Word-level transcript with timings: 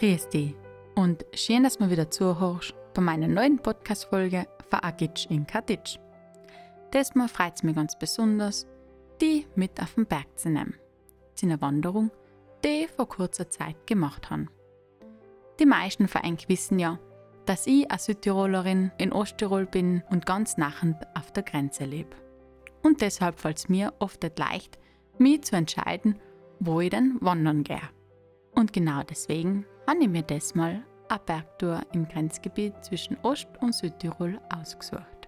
Grüß 0.00 0.30
dich 0.30 0.54
und 0.94 1.26
schön, 1.34 1.62
dass 1.62 1.76
du 1.76 1.90
wieder 1.90 2.10
zuhörst 2.10 2.74
bei 2.94 3.02
meiner 3.02 3.28
neuen 3.28 3.58
Podcast-Folge 3.58 4.46
Veragitsch 4.70 5.26
in 5.26 5.46
Katitsch. 5.46 5.98
Diesmal 6.94 7.28
freut 7.28 7.56
es 7.56 7.62
mich 7.62 7.76
ganz 7.76 7.98
besonders, 7.98 8.66
die 9.20 9.46
mit 9.56 9.78
auf 9.78 9.96
den 9.96 10.06
Berg 10.06 10.38
zu 10.38 10.48
nehmen. 10.48 10.78
Zu 11.34 11.44
einer 11.44 11.60
Wanderung, 11.60 12.10
die 12.64 12.84
ich 12.84 12.90
vor 12.92 13.10
kurzer 13.10 13.50
Zeit 13.50 13.86
gemacht 13.86 14.30
habe. 14.30 14.46
Die 15.58 15.66
meisten 15.66 16.08
von 16.08 16.24
euch 16.24 16.48
wissen 16.48 16.78
ja, 16.78 16.98
dass 17.44 17.66
ich 17.66 17.90
als 17.90 18.06
Südtirolerin 18.06 18.92
in 18.96 19.12
Osttirol 19.12 19.66
bin 19.66 20.02
und 20.08 20.24
ganz 20.24 20.56
nachend 20.56 20.96
auf 21.14 21.30
der 21.30 21.42
Grenze 21.42 21.84
lebe. 21.84 22.16
Und 22.82 23.02
deshalb 23.02 23.38
fällt 23.38 23.58
es 23.58 23.68
mir 23.68 23.92
oft 23.98 24.22
nicht 24.22 24.38
leicht, 24.38 24.78
mich 25.18 25.42
zu 25.42 25.56
entscheiden, 25.56 26.18
wo 26.58 26.80
ich 26.80 26.88
denn 26.88 27.18
wandern 27.20 27.64
gehe. 27.64 27.82
Und 28.54 28.72
genau 28.72 29.02
deswegen 29.02 29.66
habe 29.90 30.04
ich 30.04 30.08
mir 30.08 30.22
diesmal 30.22 30.84
eine 31.08 31.20
Bergtour 31.26 31.80
im 31.92 32.06
Grenzgebiet 32.06 32.74
zwischen 32.84 33.16
Ost- 33.24 33.48
und 33.60 33.74
Südtirol 33.74 34.40
ausgesucht. 34.48 35.26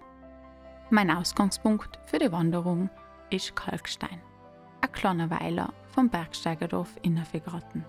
Mein 0.89 1.11
Ausgangspunkt 1.11 1.99
für 2.05 2.17
die 2.17 2.31
Wanderung 2.31 2.89
ist 3.29 3.53
Kalkstein, 3.57 4.21
ein 4.79 4.91
kleiner 4.93 5.29
Weiler 5.29 5.73
vom 5.87 6.09
Bergsteigerdorf 6.09 6.95
Innerfegraten. 7.01 7.83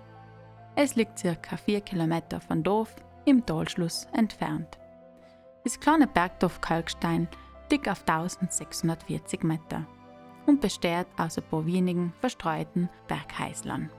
Es 0.74 0.96
liegt 0.96 1.16
circa 1.16 1.56
4 1.56 1.80
Kilometer 1.82 2.40
von 2.40 2.64
Dorf 2.64 2.96
im 3.24 3.46
Talschluss 3.46 4.08
entfernt. 4.12 4.76
Das 5.62 5.78
kleine 5.78 6.08
Bergdorf 6.08 6.60
Kalkstein 6.60 7.28
liegt 7.70 7.88
auf 7.88 8.00
1640 8.00 9.44
Meter 9.44 9.86
und 10.46 10.60
besteht 10.60 11.06
aus 11.18 11.38
ein 11.38 11.44
paar 11.48 11.64
wenigen 11.66 12.12
verstreuten 12.18 12.90
Bergheislern. 13.06 13.90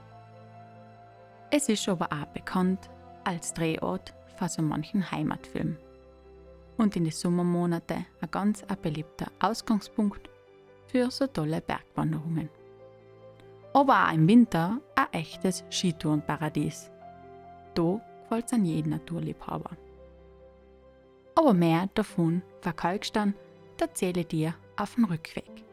Es 1.58 1.70
ist 1.70 1.88
aber 1.88 2.12
auch 2.12 2.26
bekannt 2.34 2.90
als 3.24 3.54
Drehort 3.54 4.12
für 4.36 4.46
so 4.46 4.60
manchen 4.60 5.10
Heimatfilm 5.10 5.78
und 6.76 6.94
in 6.96 7.04
den 7.04 7.14
Sommermonaten 7.14 8.04
ein 8.20 8.30
ganz 8.30 8.62
beliebter 8.82 9.28
Ausgangspunkt 9.40 10.28
für 10.86 11.10
so 11.10 11.26
tolle 11.26 11.62
Bergwanderungen. 11.62 12.50
Aber 13.72 14.06
auch 14.06 14.12
im 14.12 14.28
Winter 14.28 14.82
ein 14.96 15.06
echtes 15.12 15.64
Skitourenparadies. 15.70 16.90
Da 17.74 18.02
gefällt 18.24 18.44
es 18.44 18.52
an 18.52 18.66
jeden 18.66 18.90
Naturliebhaber. 18.90 19.78
Aber 21.36 21.54
mehr 21.54 21.88
davon 21.94 22.42
verkalkst 22.60 23.18
erzähle 23.80 24.20
ich 24.20 24.28
dir 24.28 24.54
auf 24.76 24.96
dem 24.96 25.06
Rückweg. 25.06 25.64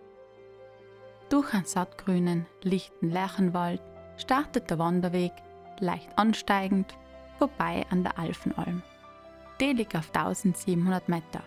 Durch 1.28 1.54
einen 1.54 1.66
sattgrünen, 1.66 2.45
lichten 2.61 3.09
Lärchenwald 3.09 3.81
startet 4.16 4.70
der 4.70 4.80
Wanderweg 4.80 5.34
leicht 5.79 6.09
ansteigend 6.17 6.97
vorbei 7.38 7.85
an 7.89 8.03
der 8.03 8.17
Alfenalm. 8.17 8.81
Die 9.59 9.73
liegt 9.73 9.95
auf 9.95 10.09
1700 10.13 11.09
Meter. 11.09 11.41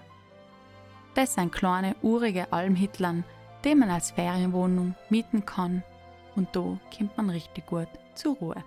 Das 1.14 1.34
sind 1.34 1.52
kleine, 1.52 1.96
urige 2.02 2.52
Almhitlern, 2.52 3.24
die 3.64 3.74
man 3.74 3.91
als 3.91 4.10
Ferienwohnung 4.10 4.94
mieten 5.08 5.44
kann 5.46 5.83
und 6.36 6.55
da 6.55 6.78
kommt 6.96 7.16
man 7.16 7.30
richtig 7.30 7.66
gut 7.66 7.88
zur 8.14 8.36
Ruhe. 8.36 8.62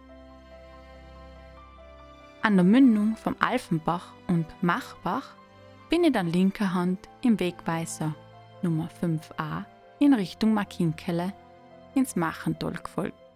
An 2.41 2.55
der 2.55 2.63
Mündung 2.63 3.15
vom 3.15 3.35
Alfenbach 3.39 4.13
und 4.27 4.45
Machbach 4.61 5.35
bin 5.89 6.03
ich 6.03 6.13
dann 6.13 6.31
linker 6.31 6.73
Hand 6.73 7.09
im 7.21 7.39
Wegweiser 7.39 8.15
Nummer 8.61 8.89
5a 9.01 9.65
in 9.99 10.13
Richtung 10.13 10.53
Markinkelle 10.53 11.33
ins 11.95 12.15
Machental 12.15 12.73
gefolgt. 12.73 13.28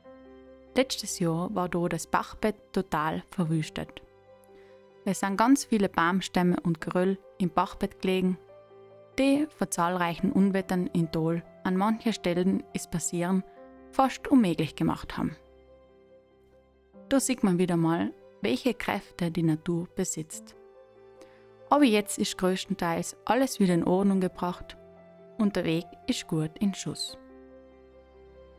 Letztes 0.75 1.19
Jahr 1.19 1.53
war 1.53 1.69
da 1.69 1.87
das 1.87 2.07
Bachbett 2.07 2.55
total 2.71 3.23
verwüstet. 3.29 4.01
Es 5.05 5.19
sind 5.19 5.37
ganz 5.37 5.65
viele 5.65 5.89
Baumstämme 5.89 6.57
und 6.63 6.81
Geröll 6.81 7.17
im 7.37 7.49
Bachbett 7.49 8.01
gelegen, 8.01 8.37
die 9.19 9.47
von 9.57 9.69
zahlreichen 9.69 10.31
Unwettern 10.31 10.87
in 10.87 11.11
Tal 11.11 11.43
an 11.63 11.77
manchen 11.77 12.13
Stellen 12.13 12.63
ist 12.73 12.89
passieren 12.89 13.43
fast 13.93 14.27
unmöglich 14.27 14.75
gemacht 14.75 15.17
haben. 15.17 15.35
Da 17.09 17.19
sieht 17.19 17.43
man 17.43 17.59
wieder 17.59 17.77
mal, 17.77 18.11
welche 18.41 18.73
Kräfte 18.73 19.31
die 19.31 19.43
Natur 19.43 19.87
besitzt. 19.95 20.55
Aber 21.69 21.83
jetzt 21.83 22.17
ist 22.17 22.37
größtenteils 22.37 23.15
alles 23.25 23.59
wieder 23.59 23.75
in 23.75 23.83
Ordnung 23.83 24.19
gebracht 24.19 24.77
und 25.37 25.55
der 25.55 25.63
Weg 25.65 25.85
ist 26.07 26.27
gut 26.27 26.51
in 26.59 26.73
Schuss. 26.73 27.17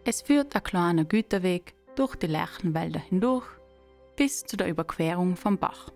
Es 0.05 0.23
führt 0.23 0.55
ein 0.55 0.63
kleiner 0.63 1.05
Güterweg 1.05 1.75
durch 1.97 2.17
die 2.17 2.27
Lärchenwälder 2.27 3.01
hindurch 3.01 3.47
bis 4.17 4.45
zu 4.45 4.57
der 4.57 4.69
Überquerung 4.69 5.37
vom 5.37 5.59
Bach. 5.59 5.91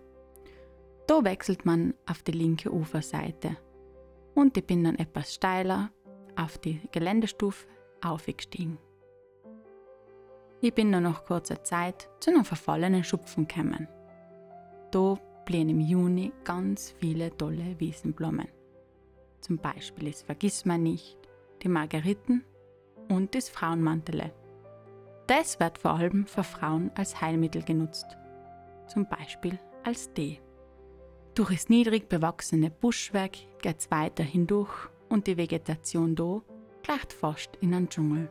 Da 1.06 1.24
wechselt 1.24 1.64
man 1.64 1.94
auf 2.06 2.22
die 2.22 2.32
linke 2.32 2.72
Uferseite 2.72 3.56
und 4.34 4.56
ich 4.56 4.64
bin 4.66 4.84
dann 4.84 4.96
etwas 4.96 5.34
steiler 5.34 5.90
auf 6.36 6.58
die 6.58 6.80
Geländestufe 6.92 7.66
aufgestiegen. 8.02 8.78
Ich 10.60 10.74
bin 10.74 10.90
dann 10.92 11.04
nach 11.04 11.24
kurzer 11.24 11.62
Zeit 11.62 12.08
zu 12.20 12.30
einem 12.30 12.44
verfallenen 12.44 13.04
Schupfen 13.04 13.46
gekommen. 13.46 13.88
Da 14.90 15.16
blühen 15.44 15.68
im 15.68 15.80
Juni 15.80 16.32
ganz 16.44 16.94
viele 16.98 17.36
tolle 17.36 17.78
Wiesenblumen. 17.78 18.48
Zum 19.40 19.58
Beispiel 19.58 20.10
das 20.10 20.22
Vergissmeinnicht, 20.22 21.16
die 21.62 21.68
Margeriten 21.68 22.44
und 23.08 23.34
das 23.34 23.48
Frauenmantele. 23.48 24.32
Das 25.28 25.60
wird 25.60 25.76
vor 25.76 25.90
allem 25.90 26.26
für 26.26 26.42
Frauen 26.42 26.90
als 26.94 27.20
Heilmittel 27.20 27.62
genutzt, 27.62 28.16
zum 28.86 29.06
Beispiel 29.06 29.58
als 29.84 30.10
Tee. 30.14 30.40
Durch 31.34 31.50
das 31.50 31.68
niedrig 31.68 32.08
bewachsene 32.08 32.70
Buschwerk 32.70 33.36
geht 33.60 33.78
es 33.78 33.90
weiter 33.90 34.24
hindurch 34.24 34.88
und 35.10 35.26
die 35.26 35.36
Vegetation 35.36 36.16
da 36.16 36.40
gleicht 36.82 37.12
fast 37.12 37.56
in 37.60 37.74
einen 37.74 37.90
Dschungel. 37.90 38.30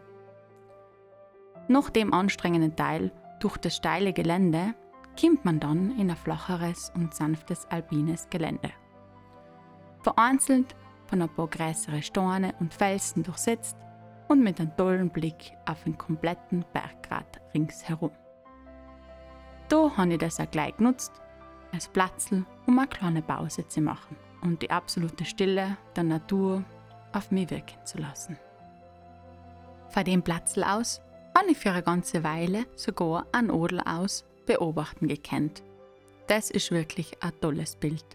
Nach 1.68 1.92
dem 1.92 2.14
anstrengenden 2.14 2.76
Teil 2.76 3.12
durch 3.42 3.58
das 3.58 3.76
steile 3.76 4.12
Gelände 4.12 4.74
kommt 5.22 5.46
man 5.46 5.60
dann 5.60 6.00
in 6.00 6.10
ein 6.10 6.18
flacheres 6.18 6.92
und 6.96 7.14
sanftes 7.14 7.68
alpines 7.68 8.28
Gelände. 8.32 8.72
Vereinzelt 10.02 10.76
von 11.06 11.22
ein 11.22 11.30
paar 11.30 11.48
größere 11.48 12.02
Steine 12.02 12.56
und 12.60 12.74
Felsen 12.74 13.22
durchsetzt 13.22 13.78
und 14.28 14.44
mit 14.44 14.60
einem 14.60 14.76
tollen 14.76 15.10
Blick 15.10 15.54
auf 15.66 15.84
den 15.84 15.98
kompletten 15.98 16.66
Berggrat 16.74 17.42
ringsherum. 17.54 18.12
Da 19.70 19.92
habe 19.98 20.14
ich 20.14 20.20
das 20.20 20.40
auch 20.40 20.50
gleich 20.50 20.76
genutzt, 20.78 21.12
als 21.74 21.88
Platzl, 21.88 22.46
um 22.66 22.80
eine 22.80 22.88
kleine 22.88 23.22
Pause 23.22 23.68
zu 23.68 23.82
machen 23.82 24.16
und 24.42 24.62
die 24.62 24.72
absolute 24.72 25.26
Stille 25.26 25.78
der 25.96 26.04
Natur 26.04 26.64
auf 27.14 27.32
mich 27.32 27.50
wirken 27.50 27.86
zu 27.86 27.98
lassen. 27.98 28.38
Von 29.90 30.04
dem 30.04 30.22
Platzl 30.22 30.64
aus 30.64 31.02
habe 31.38 31.52
ich 31.52 31.58
für 31.58 31.72
eine 31.72 31.84
ganze 31.84 32.24
Weile 32.24 32.66
sogar 32.76 33.26
einen 33.32 33.52
Odel 33.52 33.82
aus 33.82 34.26
beobachten 34.46 35.08
gekannt. 35.08 35.62
Das 36.28 36.50
ist 36.50 36.72
wirklich 36.72 37.22
ein 37.22 37.32
tolles 37.42 37.76
Bild. 37.76 38.06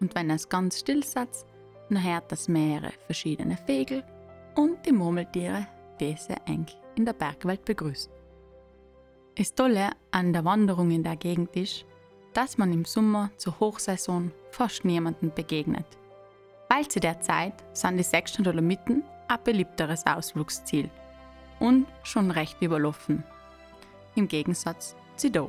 Und 0.00 0.14
wenn 0.14 0.30
es 0.30 0.48
ganz 0.48 0.80
still 0.80 1.02
sitzt, 1.02 1.46
dann 1.88 2.02
hört 2.02 2.30
das 2.30 2.48
mehrere 2.48 2.92
verschiedene 3.06 3.56
Vögel 3.56 4.04
und 4.60 4.84
die 4.84 4.92
Murmeltiere 4.92 5.66
diese 5.98 6.34
eng 6.44 6.66
in 6.94 7.06
der 7.06 7.14
Bergwelt 7.14 7.64
begrüßen. 7.64 8.12
Das 9.36 9.54
Tolle 9.54 9.88
an 10.10 10.34
der 10.34 10.44
Wanderung 10.44 10.90
in 10.90 11.02
der 11.02 11.16
Gegend 11.16 11.56
ist, 11.56 11.86
dass 12.34 12.58
man 12.58 12.70
im 12.70 12.84
Sommer 12.84 13.30
zur 13.38 13.58
Hochsaison 13.58 14.30
fast 14.50 14.84
niemanden 14.84 15.32
begegnet. 15.34 15.86
Weil 16.68 16.86
zu 16.88 17.00
der 17.00 17.20
Zeit 17.22 17.54
sind 17.72 17.96
die 17.96 18.02
sechsten 18.02 18.44
Dolomiten 18.44 19.02
ein 19.28 19.38
beliebteres 19.42 20.04
Ausflugsziel 20.06 20.90
und 21.58 21.86
schon 22.02 22.30
recht 22.30 22.60
überlaufen. 22.60 23.24
Im 24.14 24.28
Gegensatz 24.28 24.94
zu 25.16 25.30
da. 25.30 25.48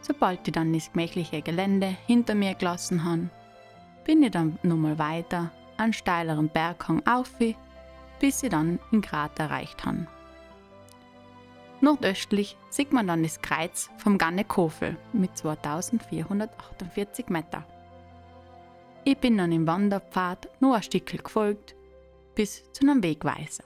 Sobald 0.00 0.40
ich 0.48 0.54
dann 0.54 0.72
das 0.72 0.90
gemächliche 0.90 1.40
Gelände 1.40 1.96
hinter 2.06 2.34
mir 2.34 2.54
gelassen 2.56 3.04
habe, 3.04 3.30
bin 4.04 4.24
ich 4.24 4.32
dann 4.32 4.58
nochmal 4.64 4.98
weiter 4.98 5.52
einen 5.76 5.92
steileren 5.92 6.48
Berghang 6.48 7.06
auf 7.06 7.38
bis 8.20 8.40
sie 8.40 8.48
dann 8.48 8.78
in 8.90 9.00
Grat 9.00 9.38
erreicht 9.38 9.84
haben. 9.84 10.06
Nordöstlich 11.80 12.56
sieht 12.70 12.92
man 12.92 13.06
dann 13.06 13.22
das 13.22 13.42
Kreuz 13.42 13.90
vom 13.98 14.16
Gannekofel 14.16 14.96
mit 15.12 15.36
2448 15.36 17.28
Meter. 17.28 17.64
Ich 19.04 19.18
bin 19.18 19.36
dann 19.36 19.52
im 19.52 19.66
Wanderpfad 19.66 20.48
nur 20.60 20.76
ein 20.76 20.82
Stückchen 20.82 21.22
gefolgt 21.22 21.76
bis 22.34 22.72
zu 22.72 22.82
einem 22.82 23.02
Wegweiser. 23.02 23.64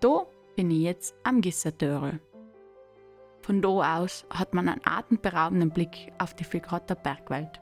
Da 0.00 0.26
bin 0.54 0.70
ich 0.70 0.82
jetzt 0.82 1.14
am 1.24 1.40
Gissertörl. 1.40 2.20
Von 3.42 3.62
da 3.62 3.98
aus 3.98 4.26
hat 4.30 4.54
man 4.54 4.68
einen 4.68 4.86
atemberaubenden 4.86 5.70
Blick 5.70 6.12
auf 6.18 6.34
die 6.34 6.44
Figratter 6.44 6.94
Bergwelt. 6.94 7.60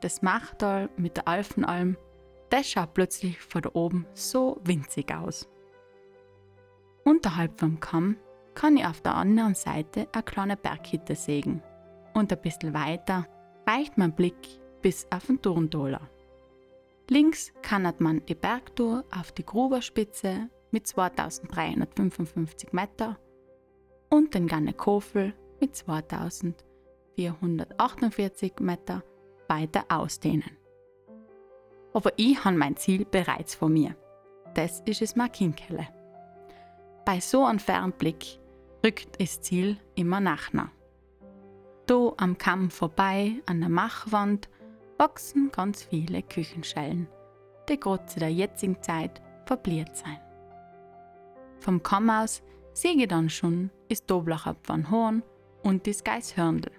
Das 0.00 0.22
Machtal 0.22 0.88
mit 0.96 1.18
der 1.18 1.28
Alfenalm 1.28 1.96
das 2.54 2.70
schaut 2.70 2.94
plötzlich 2.94 3.38
von 3.40 3.66
oben 3.66 4.06
so 4.14 4.60
winzig 4.62 5.12
aus. 5.12 5.48
Unterhalb 7.02 7.58
vom 7.58 7.80
Kamm 7.80 8.16
kann 8.54 8.76
ich 8.76 8.86
auf 8.86 9.00
der 9.00 9.16
anderen 9.16 9.56
Seite 9.56 10.06
eine 10.12 10.22
kleine 10.22 10.56
Berghütte 10.56 11.16
sehen, 11.16 11.64
Und 12.14 12.32
ein 12.32 12.40
bisschen 12.40 12.72
weiter 12.72 13.26
reicht 13.66 13.98
mein 13.98 14.14
Blick 14.14 14.36
bis 14.82 15.04
auf 15.10 15.26
den 15.26 15.42
Turntaler. 15.42 16.08
Links 17.10 17.52
kann 17.60 17.92
man 17.98 18.24
die 18.26 18.36
Bergtour 18.36 19.04
auf 19.10 19.32
die 19.32 19.44
Gruberspitze 19.44 20.48
mit 20.70 20.86
2355 20.86 22.72
Meter 22.72 23.18
und 24.10 24.32
den 24.32 24.46
Gannekofel 24.46 25.34
mit 25.60 25.74
2448 25.74 28.60
Meter 28.60 29.02
weiter 29.48 29.86
ausdehnen. 29.88 30.63
Aber 31.94 32.12
ich 32.16 32.44
habe 32.44 32.56
mein 32.56 32.76
Ziel 32.76 33.06
bereits 33.06 33.54
vor 33.54 33.70
mir. 33.70 33.96
Das 34.52 34.80
ist 34.80 35.00
es 35.00 35.16
Markinkelle. 35.16 35.88
Bei 37.06 37.20
so 37.20 37.44
einem 37.44 37.58
Fernblick 37.58 38.38
rückt 38.84 39.20
das 39.20 39.40
Ziel 39.40 39.78
immer 39.94 40.20
nachher. 40.20 40.70
Da 41.86 42.12
am 42.16 42.36
Kamm 42.36 42.70
vorbei 42.70 43.32
an 43.46 43.60
der 43.60 43.68
Machwand 43.68 44.48
wachsen 44.98 45.50
ganz 45.52 45.82
viele 45.82 46.22
Küchenschellen, 46.22 47.08
die 47.68 47.78
gerade 47.78 48.06
zu 48.06 48.20
der 48.20 48.32
jetzigen 48.32 48.82
Zeit 48.82 49.22
verbliert 49.44 49.96
sein. 49.96 50.18
Vom 51.60 51.82
Kamm 51.82 52.10
aus 52.10 52.42
sehe 52.72 52.94
ich 52.94 53.08
dann 53.08 53.30
schon 53.30 53.70
das 53.88 54.04
Doblacher 54.04 54.56
Horn 54.90 55.22
und 55.62 55.86
das 55.86 56.04
Geishörndl. 56.04 56.72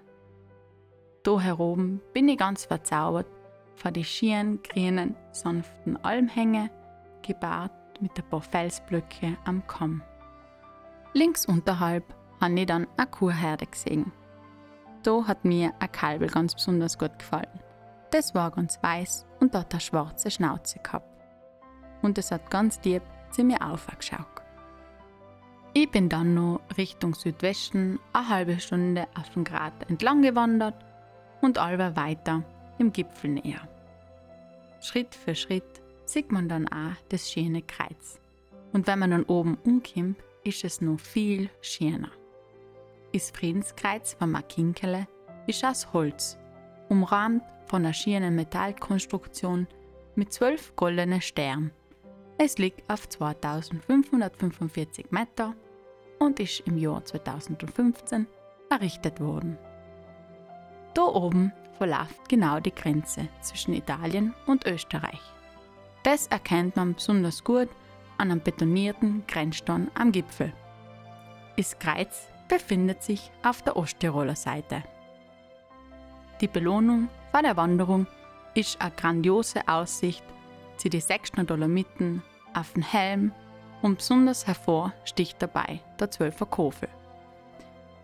Da 1.22 1.40
heroben 1.40 2.00
bin 2.12 2.28
ich 2.28 2.38
ganz 2.38 2.64
verzaubert 2.64 3.26
von 3.76 3.92
den 3.92 4.04
schieren, 4.04 4.62
grünen, 4.62 5.14
sanften 5.30 6.02
Almhänge, 6.04 6.70
gebaut 7.22 7.70
mit 8.00 8.12
ein 8.18 8.28
paar 8.28 8.42
Felsblöcke 8.42 9.36
am 9.44 9.66
Kamm. 9.66 10.02
Links 11.12 11.46
unterhalb 11.46 12.04
habe 12.40 12.60
ich 12.60 12.66
dann 12.66 12.86
eine 12.96 13.06
Kuhherde 13.06 13.66
gesehen. 13.66 14.12
Da 15.02 15.26
hat 15.26 15.44
mir 15.44 15.72
ein 15.78 15.92
Kalbel 15.92 16.28
ganz 16.28 16.54
besonders 16.54 16.98
gut 16.98 17.18
gefallen. 17.18 17.60
Das 18.10 18.34
war 18.34 18.50
ganz 18.50 18.82
weiß 18.82 19.26
und 19.40 19.54
hat 19.54 19.72
eine 19.72 19.80
schwarze 19.80 20.30
Schnauze 20.30 20.78
gehabt. 20.80 21.08
Und 22.02 22.18
es 22.18 22.30
hat 22.30 22.50
ganz 22.50 22.80
lieb 22.84 23.02
zu 23.30 23.44
mir 23.44 23.60
aufgeschaut. 23.62 24.26
Ich 25.72 25.90
bin 25.90 26.08
dann 26.08 26.34
noch 26.34 26.60
Richtung 26.78 27.14
Südwesten 27.14 27.98
eine 28.12 28.28
halbe 28.28 28.58
Stunde 28.60 29.06
auf 29.14 29.28
dem 29.30 29.44
Grat 29.44 29.74
entlang 29.88 30.22
gewandert 30.22 30.74
und 31.42 31.58
allweil 31.58 31.94
weiter 31.96 32.42
im 32.78 32.92
Gipfel 32.92 33.30
näher. 33.30 33.68
Schritt 34.80 35.14
für 35.14 35.34
Schritt 35.34 35.82
sieht 36.04 36.30
man 36.30 36.48
dann 36.48 36.68
auch 36.68 36.96
das 37.08 37.30
schöne 37.30 37.62
Kreuz. 37.62 38.20
Und 38.72 38.86
wenn 38.86 38.98
man 38.98 39.10
dann 39.10 39.24
oben 39.24 39.58
umkommt, 39.64 40.18
ist 40.44 40.64
es 40.64 40.80
noch 40.80 41.00
viel 41.00 41.50
schöner. 41.60 42.10
Das 43.12 43.30
Friedenskreuz 43.30 44.14
von 44.14 44.30
Makinkele 44.30 45.08
ist 45.46 45.64
aus 45.64 45.92
Holz, 45.92 46.36
umrahmt 46.88 47.42
von 47.66 47.84
einer 47.84 47.94
schönen 47.94 48.36
Metallkonstruktion 48.36 49.66
mit 50.14 50.32
zwölf 50.32 50.74
goldenen 50.76 51.20
Sternen. 51.20 51.72
Es 52.38 52.58
liegt 52.58 52.88
auf 52.90 53.08
2545 53.08 55.10
Meter 55.10 55.54
und 56.18 56.40
ist 56.40 56.60
im 56.60 56.78
Jahr 56.78 57.04
2015 57.04 58.26
errichtet 58.70 59.20
worden. 59.20 59.58
Da 60.94 61.02
oben 61.02 61.52
verläuft 61.76 62.28
genau 62.28 62.60
die 62.60 62.74
Grenze 62.74 63.28
zwischen 63.40 63.74
Italien 63.74 64.34
und 64.46 64.66
Österreich. 64.66 65.20
Das 66.02 66.26
erkennt 66.28 66.76
man 66.76 66.94
besonders 66.94 67.42
gut 67.42 67.68
an 68.18 68.30
einem 68.30 68.40
betonierten 68.40 69.24
Grenzstein 69.26 69.90
am 69.94 70.12
Gipfel. 70.12 70.52
Das 71.56 71.78
Kreuz 71.78 72.28
befindet 72.48 73.02
sich 73.02 73.30
auf 73.42 73.62
der 73.62 73.76
Osttiroler 73.76 74.36
Seite. 74.36 74.82
Die 76.40 76.48
Belohnung 76.48 77.08
vor 77.30 77.42
der 77.42 77.56
Wanderung 77.56 78.06
ist 78.54 78.80
eine 78.80 78.92
grandiose 78.92 79.66
Aussicht 79.66 80.24
zu 80.76 80.88
den 80.88 81.00
sechsten 81.00 81.46
Dolomiten 81.46 82.22
auf 82.54 82.72
den 82.74 82.82
Helm 82.82 83.32
und 83.82 83.98
besonders 83.98 84.46
hervor 84.46 84.92
sticht 85.04 85.40
dabei 85.40 85.80
der 85.98 86.10
Zwölfer 86.10 86.46
Kofel. 86.46 86.88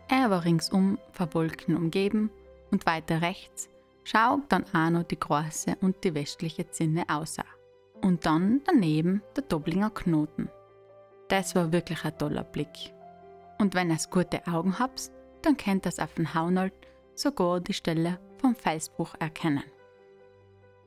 Er 0.08 0.30
war 0.30 0.44
ringsum 0.44 0.98
von 1.12 1.32
Wolken 1.34 1.76
umgeben 1.76 2.30
und 2.72 2.86
weiter 2.86 3.22
rechts 3.22 3.68
schaut 4.02 4.40
dann 4.48 4.64
auch 4.74 4.90
noch 4.90 5.04
die 5.04 5.20
große 5.20 5.76
und 5.80 6.02
die 6.02 6.14
westliche 6.14 6.68
Zinne 6.68 7.04
aus. 7.08 7.36
Und 8.00 8.26
dann 8.26 8.62
daneben 8.64 9.22
der 9.36 9.44
Doblinger 9.44 9.90
Knoten. 9.90 10.48
Das 11.28 11.54
war 11.54 11.70
wirklich 11.70 12.04
ein 12.04 12.18
toller 12.18 12.42
Blick. 12.42 12.92
Und 13.60 13.74
wenn 13.74 13.90
ihr 13.90 13.98
gute 14.10 14.44
Augen 14.48 14.78
habt, 14.80 15.12
dann 15.42 15.56
könnt 15.56 15.86
ihr 15.86 16.02
auf 16.02 16.14
dem 16.14 16.34
Haunold 16.34 16.72
sogar 17.14 17.60
die 17.60 17.74
Stelle 17.74 18.18
vom 18.38 18.56
Felsbruch 18.56 19.14
erkennen. 19.20 19.62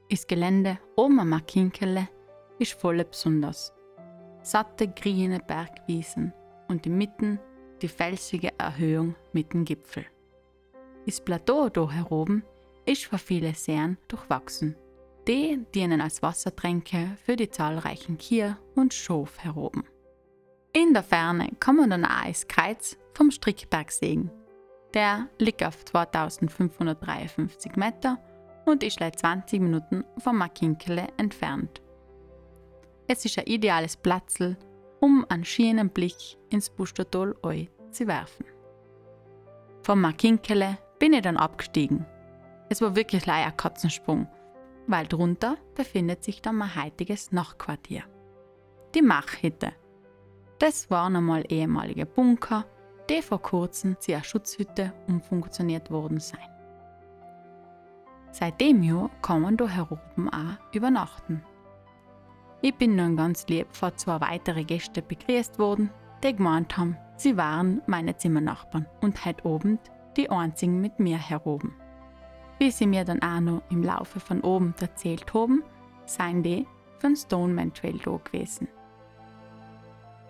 Das 0.09 0.27
Gelände 0.27 0.77
oben 0.97 1.21
am 1.21 1.29
Makinkele 1.29 2.09
ist 2.59 2.73
voll 2.73 3.03
besonders 3.05 3.71
satte 4.45 4.87
grüne 4.87 5.39
Bergwiesen 5.39 6.31
und 6.67 6.85
inmitten 6.85 7.39
die 7.81 7.87
felsige 7.87 8.51
Erhöhung 8.59 9.15
mit 9.33 9.53
dem 9.53 9.65
Gipfel. 9.65 10.05
Das 11.05 11.21
Plateau 11.21 11.69
da 11.69 11.89
heroben 11.89 12.43
ist 12.85 13.05
von 13.05 13.19
vielen 13.19 13.53
Seen 13.53 13.97
durchwachsen. 14.07 14.75
Die 15.27 15.63
dienen 15.73 16.01
als 16.01 16.21
Wassertränke 16.21 17.17
für 17.23 17.35
die 17.35 17.49
zahlreichen 17.49 18.17
Kier 18.17 18.57
und 18.75 18.93
Schof 18.93 19.37
heroben. 19.39 19.83
In 20.73 20.93
der 20.93 21.03
Ferne 21.03 21.49
kann 21.59 21.77
man 21.77 21.89
dann 21.91 22.05
auch 22.05 22.25
das 22.25 22.47
Kreuz 22.47 22.97
vom 23.13 23.31
Strickberg 23.31 23.91
sehen. 23.91 24.31
Der 24.93 25.27
liegt 25.39 25.63
auf 25.63 25.85
2553 25.85 27.75
Meter 27.75 28.19
und 28.65 28.83
ist 28.83 28.97
gleich 28.97 29.15
20 29.15 29.61
Minuten 29.61 30.03
vom 30.17 30.37
Makinkele 30.37 31.07
entfernt. 31.17 31.81
Es 33.07 33.25
ist 33.25 33.37
ein 33.37 33.45
ideales 33.45 33.95
Platzl, 33.95 34.57
um 34.99 35.25
einen 35.29 35.45
schönen 35.45 35.89
Blick 35.89 36.37
ins 36.49 36.69
Bustertal 36.69 37.35
zu 37.91 38.07
werfen. 38.07 38.45
Vom 39.83 40.01
Makinkele 40.01 40.79
bin 41.05 41.13
ich 41.13 41.21
dann 41.21 41.37
abgestiegen. 41.37 42.03
Es 42.67 42.81
war 42.81 42.95
wirklich 42.95 43.29
ein 43.29 43.57
Katzensprung, 43.57 44.27
weil 44.87 45.05
drunter 45.05 45.55
befindet 45.75 46.23
sich 46.23 46.41
dann 46.41 46.55
mein 46.55 46.83
heutiges 46.83 47.31
Nachtquartier. 47.31 48.01
Die 48.95 49.03
Machhütte. 49.03 49.73
Das 50.57 50.89
waren 50.89 51.15
einmal 51.15 51.43
ehemalige 51.47 52.07
Bunker, 52.07 52.65
die 53.07 53.21
vor 53.21 53.39
kurzem 53.39 53.99
zu 53.99 54.13
einer 54.13 54.23
Schutzhütte 54.23 54.93
umfunktioniert 55.07 55.91
worden 55.91 56.19
sind. 56.19 56.39
Seit 58.31 58.59
dem 58.59 58.81
Jahr 58.81 59.11
kann 59.21 59.43
man 59.43 59.57
da 59.57 59.67
heroben 59.67 60.27
auch 60.29 60.73
übernachten. 60.73 61.43
Ich 62.61 62.73
bin 62.73 62.95
nun 62.95 63.15
ganz 63.15 63.45
lieb 63.45 63.67
von 63.73 63.95
zwei 63.95 64.19
weiteren 64.21 64.65
Gästen 64.65 65.03
begrüßt 65.07 65.59
worden, 65.59 65.91
die 66.23 66.35
gemeint 66.35 66.75
haben, 66.75 66.97
sie 67.15 67.37
waren 67.37 67.83
meine 67.85 68.17
Zimmernachbarn 68.17 68.87
und 69.01 69.23
heute 69.23 69.45
Abend 69.45 69.91
die 70.17 70.29
einzigen 70.29 70.81
mit 70.81 70.99
mir 70.99 71.17
heroben. 71.17 71.75
Wie 72.57 72.71
sie 72.71 72.87
mir 72.87 73.03
dann 73.03 73.21
auch 73.21 73.41
noch 73.41 73.61
im 73.69 73.83
Laufe 73.83 74.19
von 74.19 74.41
oben 74.41 74.73
erzählt 74.79 75.33
haben, 75.33 75.63
seien 76.05 76.43
die 76.43 76.65
von 76.99 77.15
Stoneman 77.15 77.73
Trail 77.73 77.99
da 78.03 78.17
gewesen. 78.17 78.67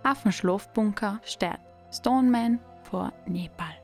Auf 0.03 0.23
dem 0.23 0.31
Schlafbunker 0.31 1.19
steht 1.23 1.59
Stoneman 1.91 2.59
vor 2.83 3.13
Nepal. 3.25 3.75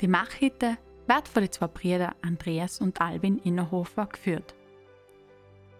Die 0.00 0.08
Machhütte 0.08 0.76
wird 1.06 1.28
von 1.28 1.42
den 1.42 1.52
zwei 1.52 1.66
Brüdern 1.66 2.14
Andreas 2.22 2.80
und 2.80 3.00
Albin 3.00 3.38
Innerhofer 3.38 4.06
geführt. 4.06 4.54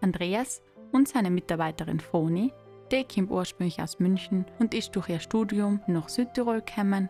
Andreas 0.01 0.63
und 0.93 1.09
seine 1.09 1.31
Mitarbeiterin 1.31 2.01
Froni, 2.01 2.53
die 2.93 3.05
kommt 3.05 3.31
ursprünglich 3.31 3.81
aus 3.81 3.99
München 3.99 4.45
und 4.59 4.75
ist 4.75 4.95
durch 4.95 5.09
ihr 5.09 5.21
Studium 5.21 5.81
nach 5.87 6.09
Südtirol 6.09 6.61
gekommen, 6.61 7.09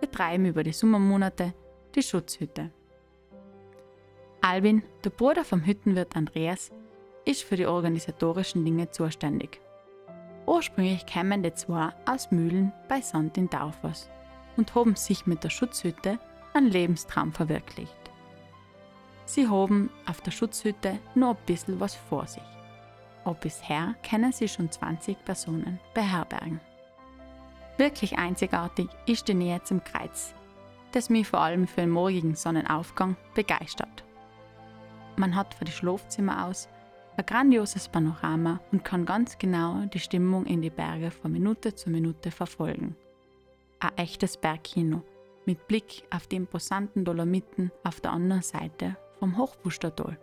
betreiben 0.00 0.46
über 0.46 0.62
die 0.62 0.72
Sommermonate 0.72 1.54
die 1.94 2.02
Schutzhütte. 2.02 2.70
Albin, 4.40 4.82
der 5.04 5.10
Bruder 5.10 5.44
vom 5.44 5.64
Hüttenwirt 5.64 6.16
Andreas, 6.16 6.70
ist 7.24 7.42
für 7.42 7.56
die 7.56 7.66
organisatorischen 7.66 8.64
Dinge 8.64 8.90
zuständig. 8.90 9.60
Ursprünglich 10.46 11.04
kamen 11.06 11.42
die 11.42 11.52
zwei 11.54 11.90
aus 12.06 12.30
Mühlen 12.30 12.72
bei 12.88 13.00
Sand 13.00 13.36
in 13.36 13.50
Taufers 13.50 14.08
und 14.56 14.74
haben 14.74 14.94
sich 14.94 15.26
mit 15.26 15.42
der 15.42 15.50
Schutzhütte 15.50 16.18
einen 16.54 16.70
Lebenstraum 16.70 17.32
verwirklicht. 17.32 17.96
Sie 19.24 19.48
haben 19.48 19.90
auf 20.06 20.20
der 20.20 20.30
Schutzhütte 20.30 20.98
nur 21.14 21.30
ein 21.30 21.46
bisschen 21.46 21.80
was 21.80 21.96
vor 21.96 22.26
sich 22.26 22.42
und 23.26 23.40
bisher 23.40 23.96
können 24.08 24.32
sie 24.32 24.48
schon 24.48 24.70
20 24.70 25.24
Personen 25.24 25.80
beherbergen. 25.92 26.60
Wirklich 27.78 28.16
einzigartig 28.16 28.88
ist 29.04 29.28
die 29.28 29.34
Nähe 29.34 29.62
zum 29.62 29.84
Kreuz, 29.84 30.34
das 30.92 31.10
mich 31.10 31.28
vor 31.28 31.40
allem 31.40 31.66
für 31.66 31.82
den 31.82 31.90
morgigen 31.90 32.34
Sonnenaufgang 32.34 33.16
begeistert. 33.34 34.02
Man 35.16 35.36
hat 35.36 35.52
von 35.54 35.66
die 35.66 35.72
Schlafzimmer 35.72 36.46
aus 36.46 36.68
ein 37.18 37.26
grandioses 37.26 37.88
Panorama 37.88 38.60
und 38.72 38.84
kann 38.84 39.04
ganz 39.04 39.36
genau 39.36 39.84
die 39.92 39.98
Stimmung 39.98 40.46
in 40.46 40.62
die 40.62 40.70
Berge 40.70 41.10
von 41.10 41.32
Minute 41.32 41.74
zu 41.74 41.90
Minute 41.90 42.30
verfolgen. 42.30 42.96
Ein 43.80 43.96
echtes 43.96 44.38
Bergkino, 44.38 45.02
mit 45.44 45.68
Blick 45.68 46.04
auf 46.10 46.26
die 46.26 46.36
imposanten 46.36 47.04
Dolomiten 47.04 47.70
auf 47.84 48.00
der 48.00 48.12
anderen 48.12 48.42
Seite 48.42 48.96
vom 49.18 49.36
Hochpustertal. 49.36 50.18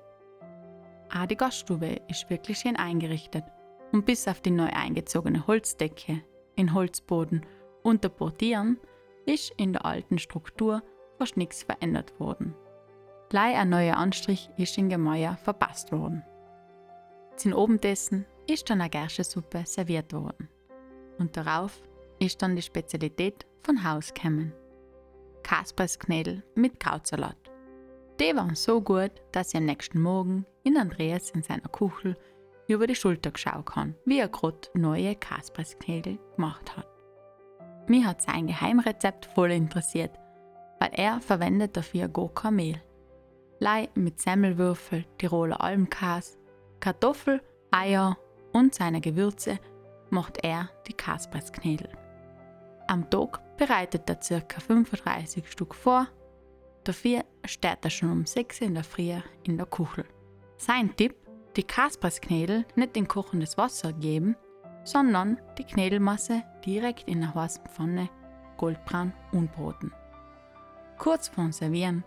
Auch 1.15 1.25
die 1.27 1.37
Gaststube 1.37 2.01
ist 2.07 2.29
wirklich 2.31 2.57
schön 2.59 2.77
eingerichtet 2.77 3.43
und 3.91 4.05
bis 4.07 4.27
auf 4.27 4.41
die 4.41 4.51
neu 4.51 4.69
eingezogene 4.71 5.45
Holzdecke 5.45 6.23
in 6.55 6.73
Holzboden 6.73 7.45
und 7.83 8.03
der 8.03 8.09
Portieren 8.09 8.79
ist 9.25 9.53
in 9.57 9.73
der 9.73 9.85
alten 9.85 10.19
Struktur 10.19 10.81
fast 11.17 11.37
nichts 11.37 11.63
verändert 11.63 12.19
worden. 12.19 12.55
Lei 13.31 13.57
ein 13.57 13.69
neuer 13.69 13.97
Anstrich 13.97 14.49
ist 14.57 14.77
in 14.77 14.89
Gemäuer 14.89 15.37
verpasst 15.37 15.91
worden. 15.91 16.23
Zum 17.35 17.53
Obendessen 17.53 18.25
ist 18.47 18.69
dann 18.69 18.81
eine 18.81 18.89
Gerschesuppe 18.89 19.63
serviert 19.65 20.13
worden. 20.13 20.49
Und 21.17 21.35
darauf 21.35 21.81
ist 22.19 22.41
dann 22.41 22.55
die 22.55 22.61
Spezialität 22.61 23.45
von 23.63 23.83
Haus 23.83 24.13
gekommen. 24.13 24.53
Kaspersknädel 25.41 26.43
mit 26.55 26.79
Krautsalat. 26.79 27.37
Die 28.19 28.35
waren 28.35 28.55
so 28.55 28.81
gut, 28.81 29.11
dass 29.31 29.49
ich 29.49 29.57
am 29.57 29.65
nächsten 29.65 30.01
Morgen 30.01 30.45
in 30.63 30.77
Andreas 30.77 31.31
in 31.31 31.41
seiner 31.41 31.67
Kuchel 31.69 32.15
über 32.67 32.87
die 32.87 32.95
Schulter 32.95 33.31
geschaut 33.31 33.75
habe, 33.75 33.95
wie 34.05 34.19
er 34.19 34.29
gerade 34.29 34.69
neue 34.73 35.15
Kaspersknädel 35.15 36.19
gemacht 36.35 36.75
hat. 36.75 36.87
Mir 37.87 38.05
hat 38.07 38.21
sein 38.21 38.47
Geheimrezept 38.47 39.25
voll 39.25 39.51
interessiert, 39.51 40.17
weil 40.79 40.91
er 40.93 41.19
verwendet 41.19 41.75
dafür 41.75 42.09
kein 42.33 42.55
Mehl. 42.55 42.81
Lei 43.59 43.89
mit 43.95 44.19
Semmelwürfel, 44.19 45.05
Tiroler 45.17 45.61
Almkas, 45.61 46.37
Kartoffel, 46.79 47.41
Eier 47.71 48.17
und 48.51 48.75
seine 48.75 49.01
Gewürze 49.01 49.59
macht 50.09 50.43
er 50.43 50.69
die 50.87 50.93
Kaspersknädel. 50.93 51.89
Am 52.87 53.09
Tag 53.09 53.39
bereitet 53.57 54.09
er 54.09 54.41
ca. 54.41 54.59
35 54.59 55.49
Stück 55.49 55.73
vor. 55.73 56.07
Dafür 56.83 57.23
steht 57.45 57.79
er 57.83 57.89
schon 57.89 58.11
um 58.11 58.25
6 58.25 58.61
in 58.61 58.75
der 58.75 58.83
Früh 58.83 59.13
in 59.43 59.57
der 59.57 59.65
Kuchel. 59.65 60.05
Sein 60.57 60.95
Tipp, 60.95 61.15
die 61.55 61.63
Kaspersknädel 61.63 62.65
nicht 62.75 62.97
in 62.97 63.07
kochendes 63.07 63.57
Wasser 63.57 63.93
geben, 63.93 64.35
sondern 64.83 65.39
die 65.57 65.63
Knädelmasse 65.63 66.43
direkt 66.65 67.07
in 67.07 67.21
der 67.21 67.33
heißen 67.33 67.65
Pfanne 67.65 68.09
goldbraun 68.57 69.13
unbraten. 69.31 69.91
Kurz 70.97 71.27
vor 71.27 71.43
dem 71.43 71.51
Servieren 71.51 72.03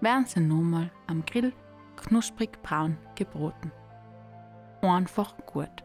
werden 0.00 0.26
sie 0.26 0.40
nochmal 0.40 0.90
am 1.06 1.24
Grill 1.24 1.52
knusprig 1.96 2.60
braun 2.62 2.98
gebraten. 3.14 3.72
Einfach 4.82 5.34
gut. 5.46 5.82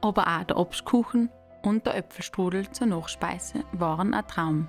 Aber 0.00 0.26
auch 0.26 0.44
der 0.44 0.56
Obstkuchen 0.56 1.30
und 1.62 1.86
der 1.86 1.96
Äpfelstrudel 1.96 2.70
zur 2.70 2.86
Nachspeise 2.86 3.64
waren 3.72 4.14
ein 4.14 4.26
Traum. 4.26 4.68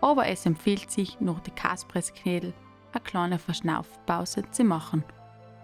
Aber 0.00 0.26
es 0.26 0.46
empfiehlt 0.46 0.90
sich, 0.90 1.20
noch 1.20 1.40
die 1.40 1.52
Kaspressknädel 1.52 2.52
eine 2.92 3.02
kleine 3.02 3.38
Verschnaufpause 3.38 4.42
zu 4.50 4.64
machen, 4.64 5.04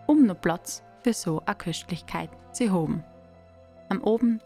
um 0.07 0.25
noch 0.27 0.41
Platz 0.41 0.83
für 1.03 1.13
so 1.13 1.43
eine 1.47 1.57
Köstlichkeit 1.57 2.31
zu 2.53 2.73
haben. 2.73 3.05
Am 3.89 4.05
Abend 4.05 4.43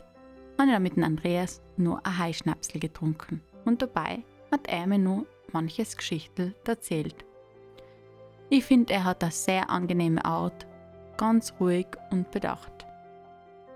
habe 0.59 0.87
ich 0.87 0.97
mit 0.97 1.05
Andreas 1.05 1.61
nur 1.77 2.05
ein 2.07 2.19
Heischnapsel 2.19 2.81
getrunken 2.81 3.43
und 3.65 3.83
dabei 3.83 4.25
hat 4.51 4.69
er 4.69 4.87
mir 4.87 4.99
nur 4.99 5.27
manches 5.53 5.97
Geschichtel 5.97 6.55
erzählt. 6.67 7.25
Ich 8.51 8.65
finde, 8.65 8.93
er 8.93 9.05
hat 9.05 9.23
eine 9.23 9.33
sehr 9.33 9.71
angenehme 9.71 10.25
Art, 10.25 10.67
ganz 11.17 11.55
ruhig 11.59 11.87
und 12.11 12.31
bedacht. 12.31 12.87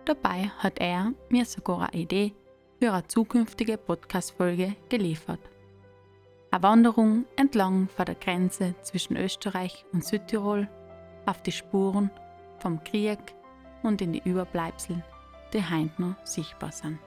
Dabei 0.05 0.51
hat 0.59 0.79
er 0.79 1.13
mir 1.31 1.45
sogar 1.45 1.91
eine 1.93 2.03
Idee 2.03 2.35
für 2.79 2.93
eine 2.93 3.07
zukünftige 3.07 3.79
Podcast-Folge 3.79 4.77
geliefert. 4.89 5.41
Eine 6.51 6.63
Wanderung 6.63 7.25
entlang 7.37 7.89
von 7.89 8.05
der 8.05 8.15
Grenze 8.15 8.75
zwischen 8.83 9.17
Österreich 9.17 9.85
und 9.93 10.05
Südtirol 10.05 10.69
auf 11.25 11.43
die 11.43 11.53
Spuren 11.53 12.11
vom 12.59 12.83
Krieg 12.85 13.19
und 13.83 14.01
in 14.01 14.13
die 14.13 14.23
Überbleibsel 14.25 15.03
die 15.53 15.65
heint 15.65 15.99
noch 15.99 16.15
sichtbar 16.25 16.73
sind. 16.73 16.99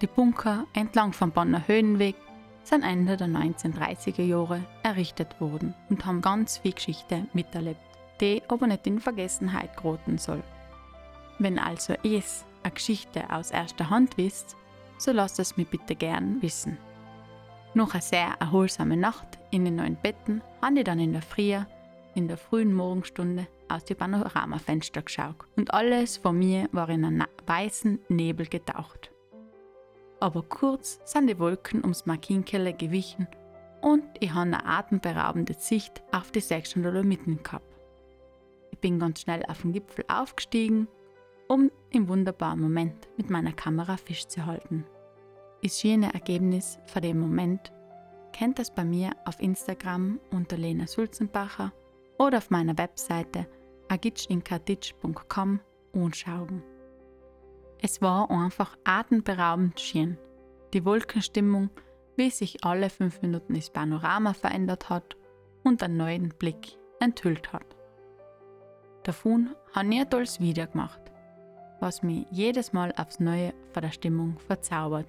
Die 0.00 0.06
Bunker 0.06 0.66
entlang 0.74 1.12
vom 1.12 1.30
Bonner 1.30 1.66
Höhenweg 1.66 2.16
sind 2.62 2.82
Ende 2.82 3.16
der 3.16 3.28
1930er 3.28 4.22
Jahre 4.22 4.62
errichtet 4.82 5.40
worden 5.40 5.74
und 5.88 6.04
haben 6.04 6.20
ganz 6.20 6.58
viel 6.58 6.72
Geschichte 6.72 7.26
miterlebt, 7.32 7.80
die 8.20 8.42
aber 8.48 8.66
nicht 8.66 8.86
in 8.86 9.00
Vergessenheit 9.00 9.76
geraten 9.76 10.18
soll. 10.18 10.42
Wenn 11.38 11.58
also 11.58 11.94
ihr 12.02 12.22
eine 12.62 12.72
Geschichte 12.72 13.30
aus 13.30 13.50
erster 13.50 13.90
Hand 13.90 14.16
wisst, 14.16 14.56
so 14.98 15.12
lasst 15.12 15.38
es 15.38 15.56
mir 15.56 15.66
bitte 15.66 15.94
gern 15.94 16.40
wissen. 16.40 16.78
Nach 17.74 17.92
einer 17.92 18.02
sehr 18.02 18.34
erholsamen 18.40 19.00
Nacht 19.00 19.38
in 19.50 19.64
den 19.64 19.76
neuen 19.76 19.96
Betten 19.96 20.42
habe 20.62 20.78
ich 20.78 20.84
dann 20.84 21.00
in 21.00 21.12
der 21.12 21.22
Früh, 21.22 21.56
in 22.14 22.28
der 22.28 22.36
frühen 22.36 22.72
Morgenstunde, 22.72 23.46
aus 23.68 23.84
dem 23.84 23.96
Panoramafenster 23.96 25.02
geschaut 25.02 25.36
und 25.56 25.72
alles 25.72 26.18
vor 26.18 26.32
mir 26.32 26.68
war 26.72 26.88
in 26.88 27.04
einen 27.04 27.24
weißen 27.46 28.00
Nebel 28.08 28.46
getaucht. 28.46 29.10
Aber 30.20 30.42
kurz 30.42 31.00
sind 31.04 31.26
die 31.28 31.38
Wolken 31.38 31.82
ums 31.82 32.06
Markinkelle 32.06 32.72
gewichen 32.72 33.26
und 33.80 34.04
ich 34.20 34.30
habe 34.30 34.42
eine 34.42 34.64
atemberaubende 34.64 35.54
Sicht 35.54 36.02
auf 36.12 36.30
die 36.30 36.40
sechs 36.40 36.74
Dolomiten 36.74 37.42
gehabt. 37.42 37.74
Ich 38.70 38.78
bin 38.78 38.98
ganz 38.98 39.20
schnell 39.20 39.44
auf 39.48 39.62
den 39.62 39.72
Gipfel 39.72 40.04
aufgestiegen, 40.08 40.88
um 41.48 41.70
im 41.90 42.08
wunderbaren 42.08 42.60
Moment 42.60 43.08
mit 43.16 43.30
meiner 43.30 43.52
Kamera 43.52 43.96
Fisch 43.96 44.26
zu 44.26 44.46
halten. 44.46 44.84
Das 45.62 45.80
schöne 45.80 46.12
Ergebnis 46.12 46.78
von 46.86 47.02
dem 47.02 47.18
Moment 47.18 47.72
kennt 48.32 48.58
es 48.58 48.70
bei 48.70 48.84
mir 48.84 49.12
auf 49.24 49.40
Instagram 49.40 50.18
unter 50.30 50.56
Lena 50.56 50.86
Sulzenbacher 50.86 51.72
oder 52.18 52.38
auf 52.38 52.50
meiner 52.50 52.76
Webseite 52.78 53.46
agitschinkartitsch.com 53.88 55.60
anschauen. 55.94 56.62
Es 57.80 58.00
war 58.00 58.30
einfach 58.30 58.76
atemberaubend 58.84 59.78
schön. 59.78 60.18
Die 60.72 60.84
Wolkenstimmung, 60.84 61.70
wie 62.16 62.30
sich 62.30 62.64
alle 62.64 62.88
fünf 62.90 63.20
Minuten 63.20 63.54
das 63.54 63.70
Panorama 63.70 64.32
verändert 64.32 64.88
hat 64.88 65.16
und 65.62 65.82
einen 65.82 65.96
neuen 65.96 66.28
Blick 66.30 66.78
enthüllt 67.00 67.52
hat. 67.52 67.76
Davon 69.02 69.54
habe 69.74 69.88
ich 69.92 70.00
ein 70.00 70.10
tolles 70.10 70.40
Video 70.40 70.66
gemacht, 70.66 71.00
was 71.80 72.02
mich 72.02 72.26
jedes 72.30 72.72
Mal 72.72 72.92
aufs 72.96 73.20
Neue 73.20 73.52
von 73.72 73.82
der 73.82 73.90
Stimmung 73.90 74.38
verzaubert. 74.38 75.08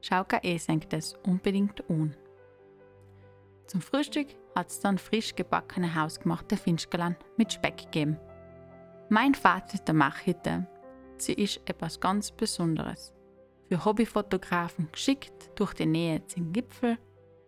Schau 0.00 0.24
eh 0.42 0.58
senkt 0.58 0.92
es 0.92 1.14
unbedingt 1.26 1.88
an. 1.88 2.14
Zum 3.66 3.80
Frühstück 3.80 4.28
hat 4.58 4.70
es 4.70 4.80
dann 4.80 4.98
frisch 4.98 5.36
gebackene 5.36 5.94
hausgemachte 5.94 6.56
Finchgerland 6.56 7.16
mit 7.36 7.52
Speck 7.52 7.78
gegeben. 7.78 8.18
Mein 9.08 9.34
Fazit 9.34 9.86
der 9.86 9.94
Machhitte, 9.94 10.66
sie 11.16 11.32
ist 11.32 11.60
etwas 11.66 12.00
ganz 12.00 12.32
Besonderes. 12.32 13.14
Für 13.68 13.84
Hobbyfotografen 13.84 14.88
geschickt 14.90 15.50
durch 15.54 15.74
die 15.74 15.86
Nähe 15.86 16.26
zum 16.26 16.52
Gipfel 16.52 16.98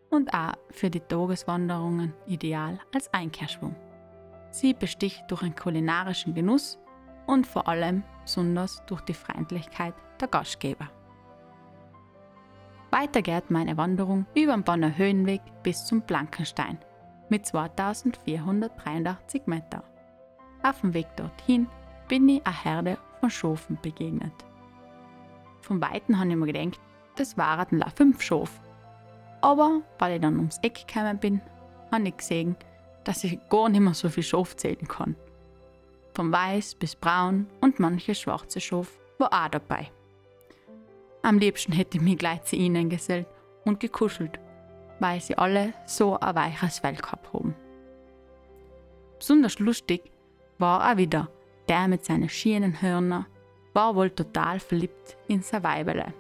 und 0.09 0.33
auch 0.33 0.55
für 0.71 0.89
die 0.89 1.01
Tageswanderungen 1.01 2.15
ideal 2.27 2.79
als 2.95 3.13
Einkehrschwung. 3.13 3.75
Sie 4.51 4.73
besticht 4.73 5.25
durch 5.29 5.43
einen 5.43 5.57
kulinarischen 5.57 6.35
Genuss 6.35 6.79
und 7.27 7.47
vor 7.47 7.67
allem 7.67 8.05
besonders 8.23 8.83
durch 8.87 9.01
die 9.03 9.15
Freundlichkeit 9.15 9.95
der 10.21 10.29
Gastgeber. 10.29 10.89
Weiter 12.91 13.23
geht 13.23 13.51
meine 13.51 13.77
Wanderung 13.77 14.27
über 14.35 14.53
den 14.53 14.65
Bonner 14.65 14.97
Höhenweg 14.97 15.41
bis 15.65 15.85
zum 15.87 16.03
Blankenstein– 16.03 16.79
mit 17.31 17.47
2483 17.47 19.47
Meter. 19.47 19.83
Auf 20.63 20.81
dem 20.81 20.93
Weg 20.93 21.07
dorthin 21.17 21.67
bin 22.09 22.29
ich 22.29 22.47
einer 22.47 22.65
Herde 22.65 22.99
von 23.21 23.31
Schafen 23.31 23.79
begegnet. 23.81 24.33
Von 25.63 25.81
Weitem 25.81 26.19
habe 26.19 26.31
ich 26.31 26.37
mir 26.37 26.53
gedacht, 26.53 26.81
das 27.17 27.39
waren 27.39 27.79
la 27.79 27.89
fünf 27.91 28.21
Schafe. 28.21 28.61
Aber 29.41 29.81
weil 29.99 30.17
ich 30.17 30.21
dann 30.21 30.37
ums 30.37 30.59
Eck 30.63 30.87
gekommen 30.87 31.19
bin, 31.19 31.41
habe 31.91 32.09
ich 32.09 32.17
gesehen, 32.17 32.57
dass 33.05 33.25
ich 33.25 33.39
gar 33.49 33.69
nicht 33.69 33.81
mehr 33.81 33.95
so 33.95 34.09
viel 34.09 34.23
Schaf 34.23 34.57
zählen 34.57 34.87
kann. 34.87 35.17
Von 36.15 36.33
weiß 36.33 36.75
bis 36.75 36.97
braun 36.97 37.47
und 37.61 37.79
manche 37.79 38.15
schwarze 38.15 38.61
Schaf 38.61 38.89
war 39.19 39.33
auch 39.33 39.49
dabei. 39.49 39.91
Am 41.23 41.39
liebsten 41.39 41.73
hätte 41.73 41.99
ich 41.99 42.03
mich 42.03 42.19
gleich 42.19 42.43
zu 42.45 42.57
ihnen 42.57 42.91
gesellt 42.91 43.27
und 43.65 43.81
gekuschelt 43.81 44.39
weil 45.01 45.21
sie 45.21 45.37
alle 45.37 45.75
so 45.87 46.19
ein 46.19 46.35
weiches 46.35 46.79
Fell 46.79 46.95
gehabt 46.95 47.33
haben. 47.33 47.57
Besonders 49.19 49.59
lustig 49.59 50.11
war 50.59 50.91
auch 50.91 50.97
wieder 50.97 51.29
der 51.69 51.89
mit 51.89 52.05
seinen 52.05 52.29
schienen 52.29 52.83
Hörnern, 52.83 53.27
war 53.75 53.95
wohl 53.95 54.11
total 54.11 54.59
verliebt 54.59 55.17
in 55.29 55.41
sein 55.43 55.63
Weibele 55.63 56.13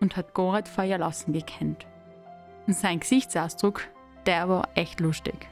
und 0.00 0.16
hat 0.16 0.36
nicht 0.36 0.68
Feuer 0.68 0.98
lassen 0.98 1.32
gekannt. 1.32 1.86
Und 2.66 2.74
sein 2.74 3.00
Gesichtsausdruck, 3.00 3.82
der 4.26 4.48
war 4.48 4.68
echt 4.76 5.00
lustig. 5.00 5.48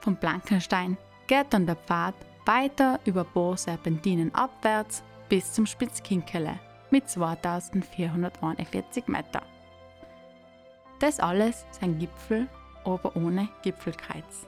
Vom 0.00 0.16
Blankenstein 0.16 0.96
geht 1.26 1.48
dann 1.50 1.66
der 1.66 1.76
Pfad 1.76 2.14
weiter 2.46 2.98
über 3.04 3.24
Bohrserpentinen 3.24 4.34
abwärts 4.34 5.04
bis 5.28 5.52
zum 5.52 5.66
Spitzkinkele 5.66 6.58
mit 6.90 7.10
2441 7.10 9.06
Meter. 9.08 9.42
Das 10.98 11.20
alles 11.20 11.64
sind 11.70 11.98
Gipfel, 11.98 12.48
aber 12.84 13.14
ohne 13.16 13.48
Gipfelkreuz. 13.62 14.46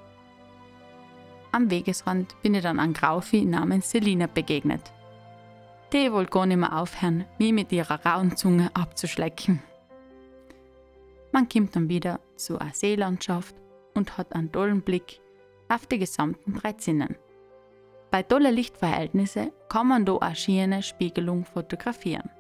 Am 1.53 1.71
Wegesrand 1.71 2.41
bin 2.43 2.55
ich 2.55 2.63
dann 2.63 2.79
an 2.79 2.93
Graufi 2.93 3.45
namens 3.45 3.91
Selina 3.91 4.27
begegnet. 4.27 4.93
Die 5.93 6.13
wollte 6.13 6.31
gar 6.31 6.47
nicht 6.47 6.59
mehr 6.59 6.77
aufhören, 6.77 7.25
mich 7.39 7.53
mit 7.53 7.73
ihrer 7.73 8.05
rauen 8.05 8.37
Zunge 8.37 8.71
abzuschlecken. 8.75 9.61
Man 11.33 11.49
kommt 11.49 11.75
dann 11.75 11.89
wieder 11.89 12.21
zu 12.37 12.59
einer 12.59 12.75
Seelandschaft 12.75 13.55
und 13.95 14.17
hat 14.17 14.33
einen 14.33 14.53
tollen 14.53 14.83
Blick 14.83 15.21
auf 15.69 15.87
die 15.87 15.99
gesamten 15.99 16.55
drei 16.55 16.73
Zinnen. 16.75 17.17
Bei 18.11 18.23
tollen 18.23 18.55
Lichtverhältnissen 18.55 19.53
kann 19.69 19.89
man 19.89 20.05
da 20.05 20.17
eine 20.17 20.35
schöne 20.37 20.83
Spiegelung 20.83 21.45
fotografieren. 21.45 22.31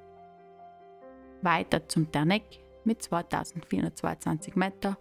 Weiter 1.43 1.89
zum 1.89 2.11
Terneck 2.11 2.45
mit 2.91 3.05
2422 3.05 4.57
Meter 4.57 4.99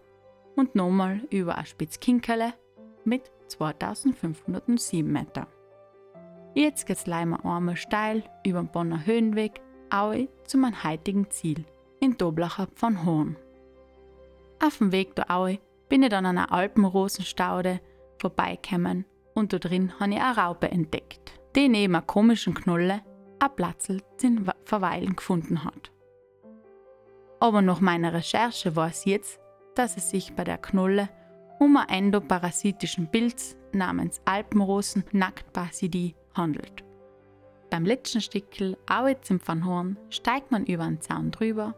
und 0.55 0.75
nochmal 0.75 1.21
über 1.31 1.57
ein 1.57 1.65
Spitzkinkele 1.65 2.53
mit 3.03 3.31
2507 3.47 5.11
Meter. 5.11 5.47
Jetzt 6.53 6.85
geht's 6.85 7.07
leider 7.07 7.43
einmal 7.43 7.75
steil 7.75 8.23
über 8.45 8.61
den 8.61 8.71
Bonner 8.71 9.07
Höhenweg 9.07 9.59
auch 9.89 10.13
zu 10.45 10.59
meinem 10.59 10.83
heutigen 10.83 11.31
Ziel 11.31 11.65
in 11.99 12.15
Doblacher 12.15 12.67
von 12.75 13.05
Horn. 13.05 13.37
Auf 14.63 14.77
dem 14.77 14.91
Weg 14.91 15.15
da 15.15 15.25
Aue 15.29 15.57
bin 15.89 16.03
ich 16.03 16.09
dann 16.09 16.27
an 16.27 16.37
einer 16.37 16.51
Alpenrosenstaude 16.51 17.79
vorbeigekommen 18.19 19.05
und 19.33 19.51
da 19.51 19.57
drin 19.57 19.99
habe 19.99 20.11
ich 20.11 20.21
eine 20.21 20.37
Raupe 20.37 20.69
entdeckt, 20.69 21.39
die 21.55 21.69
neben 21.69 21.95
einer 21.95 22.05
komischen 22.05 22.53
Knolle 22.53 23.01
ein 23.39 23.55
Platzl 23.55 24.01
zum 24.17 24.45
Verweilen 24.63 25.15
gefunden 25.15 25.63
hat. 25.63 25.91
Aber 27.39 27.61
nach 27.61 27.79
meiner 27.79 28.13
Recherche 28.13 28.75
weiß 28.75 29.01
ich 29.05 29.11
jetzt, 29.11 29.39
dass 29.75 29.97
es 29.97 30.09
sich 30.09 30.33
bei 30.33 30.43
der 30.43 30.57
Knolle 30.57 31.09
um 31.59 31.77
einen 31.77 32.05
endoparasitischen 32.05 33.09
Pilz 33.09 33.55
namens 33.73 34.21
Alpenrosen 34.25 35.03
Nacktbasidie 35.11 36.15
handelt. 36.33 36.83
Beim 37.69 37.85
letzten 37.85 38.21
Stickel, 38.21 38.77
auch 38.89 39.07
jetzt 39.07 39.29
im 39.29 39.39
Van 39.45 39.97
steigt 40.09 40.51
man 40.51 40.65
über 40.65 40.85
den 40.85 41.01
Zaun 41.01 41.31
drüber 41.31 41.75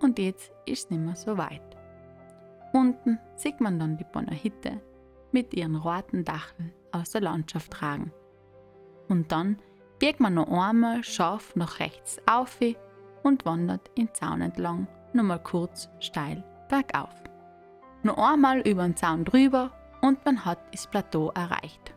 und 0.00 0.18
jetzt 0.18 0.52
ist 0.66 0.84
es 0.84 0.90
nicht 0.90 1.02
mehr 1.02 1.16
so 1.16 1.36
weit. 1.36 1.62
Unten 2.72 3.18
sieht 3.36 3.60
man 3.60 3.78
dann 3.78 3.96
die 3.96 4.04
Bonner 4.04 4.34
Hitte 4.34 4.80
mit 5.32 5.54
ihren 5.54 5.76
roten 5.76 6.24
Dacheln 6.24 6.72
aus 6.92 7.10
der 7.10 7.20
Landschaft 7.22 7.82
ragen. 7.82 8.12
Und 9.08 9.32
dann 9.32 9.58
biegt 9.98 10.20
man 10.20 10.34
noch 10.34 10.48
einmal 10.48 11.02
scharf 11.04 11.54
nach 11.56 11.80
rechts 11.80 12.18
auf 12.26 12.60
und 13.22 13.44
wandert 13.44 13.96
den 13.96 14.12
Zaun 14.14 14.40
entlang, 14.40 14.86
nochmal 15.12 15.42
kurz 15.42 15.88
steil 16.00 16.42
bergauf. 16.68 17.14
Noch 18.02 18.18
einmal 18.18 18.60
über 18.60 18.82
den 18.82 18.96
Zaun 18.96 19.24
drüber 19.24 19.72
und 20.00 20.24
man 20.24 20.44
hat 20.44 20.58
das 20.72 20.86
Plateau 20.86 21.30
erreicht. 21.30 21.94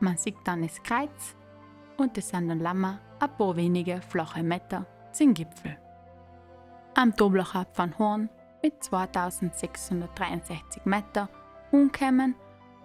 Man 0.00 0.16
sieht 0.16 0.36
dann 0.44 0.62
das 0.62 0.82
Kreuz 0.82 1.36
und 1.96 2.16
es 2.18 2.28
sind 2.28 2.48
dann 2.48 2.60
Lammer 2.60 2.98
ein 3.20 3.36
paar 3.36 3.56
wenige 3.56 4.00
flache 4.00 4.42
Meter 4.42 4.86
zum 5.12 5.34
Gipfel. 5.34 5.76
Am 6.94 7.14
Doblacher 7.14 7.66
von 7.72 7.98
Horn 7.98 8.28
mit 8.62 8.82
2663 8.82 10.86
Meter 10.86 11.28
umgekommen, 11.70 12.34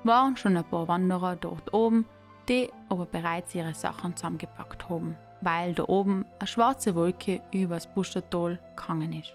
waren 0.04 0.36
schon 0.36 0.58
ein 0.58 0.66
paar 0.66 0.88
Wanderer 0.88 1.36
dort 1.36 1.74
oben, 1.74 2.06
die 2.48 2.70
aber 2.90 3.06
bereits 3.06 3.56
ihre 3.56 3.74
Sachen 3.74 4.16
zusammengepackt 4.16 4.90
haben, 4.90 5.16
weil 5.42 5.74
da 5.74 5.84
oben 5.84 6.26
eine 6.40 6.48
schwarze 6.48 6.96
Wolke 6.96 7.42
übers 7.54 7.88
Buschertal 7.94 8.60
gegangen 8.76 9.14
ist. 9.14 9.34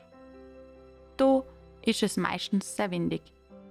Da 1.17 1.43
ist 1.83 2.03
es 2.03 2.17
meistens 2.17 2.77
sehr 2.77 2.91
windig. 2.91 3.23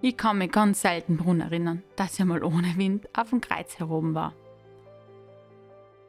Ich 0.02 0.17
kann 0.17 0.38
mich 0.38 0.52
ganz 0.52 0.82
selten 0.82 1.17
daran 1.17 1.41
erinnern, 1.41 1.84
dass 1.96 2.19
ich 2.19 2.26
mal 2.26 2.43
ohne 2.43 2.76
Wind 2.78 3.08
auf 3.17 3.30
dem 3.30 3.41
Kreuz 3.41 3.80
herum 3.80 4.13
war. 4.13 4.34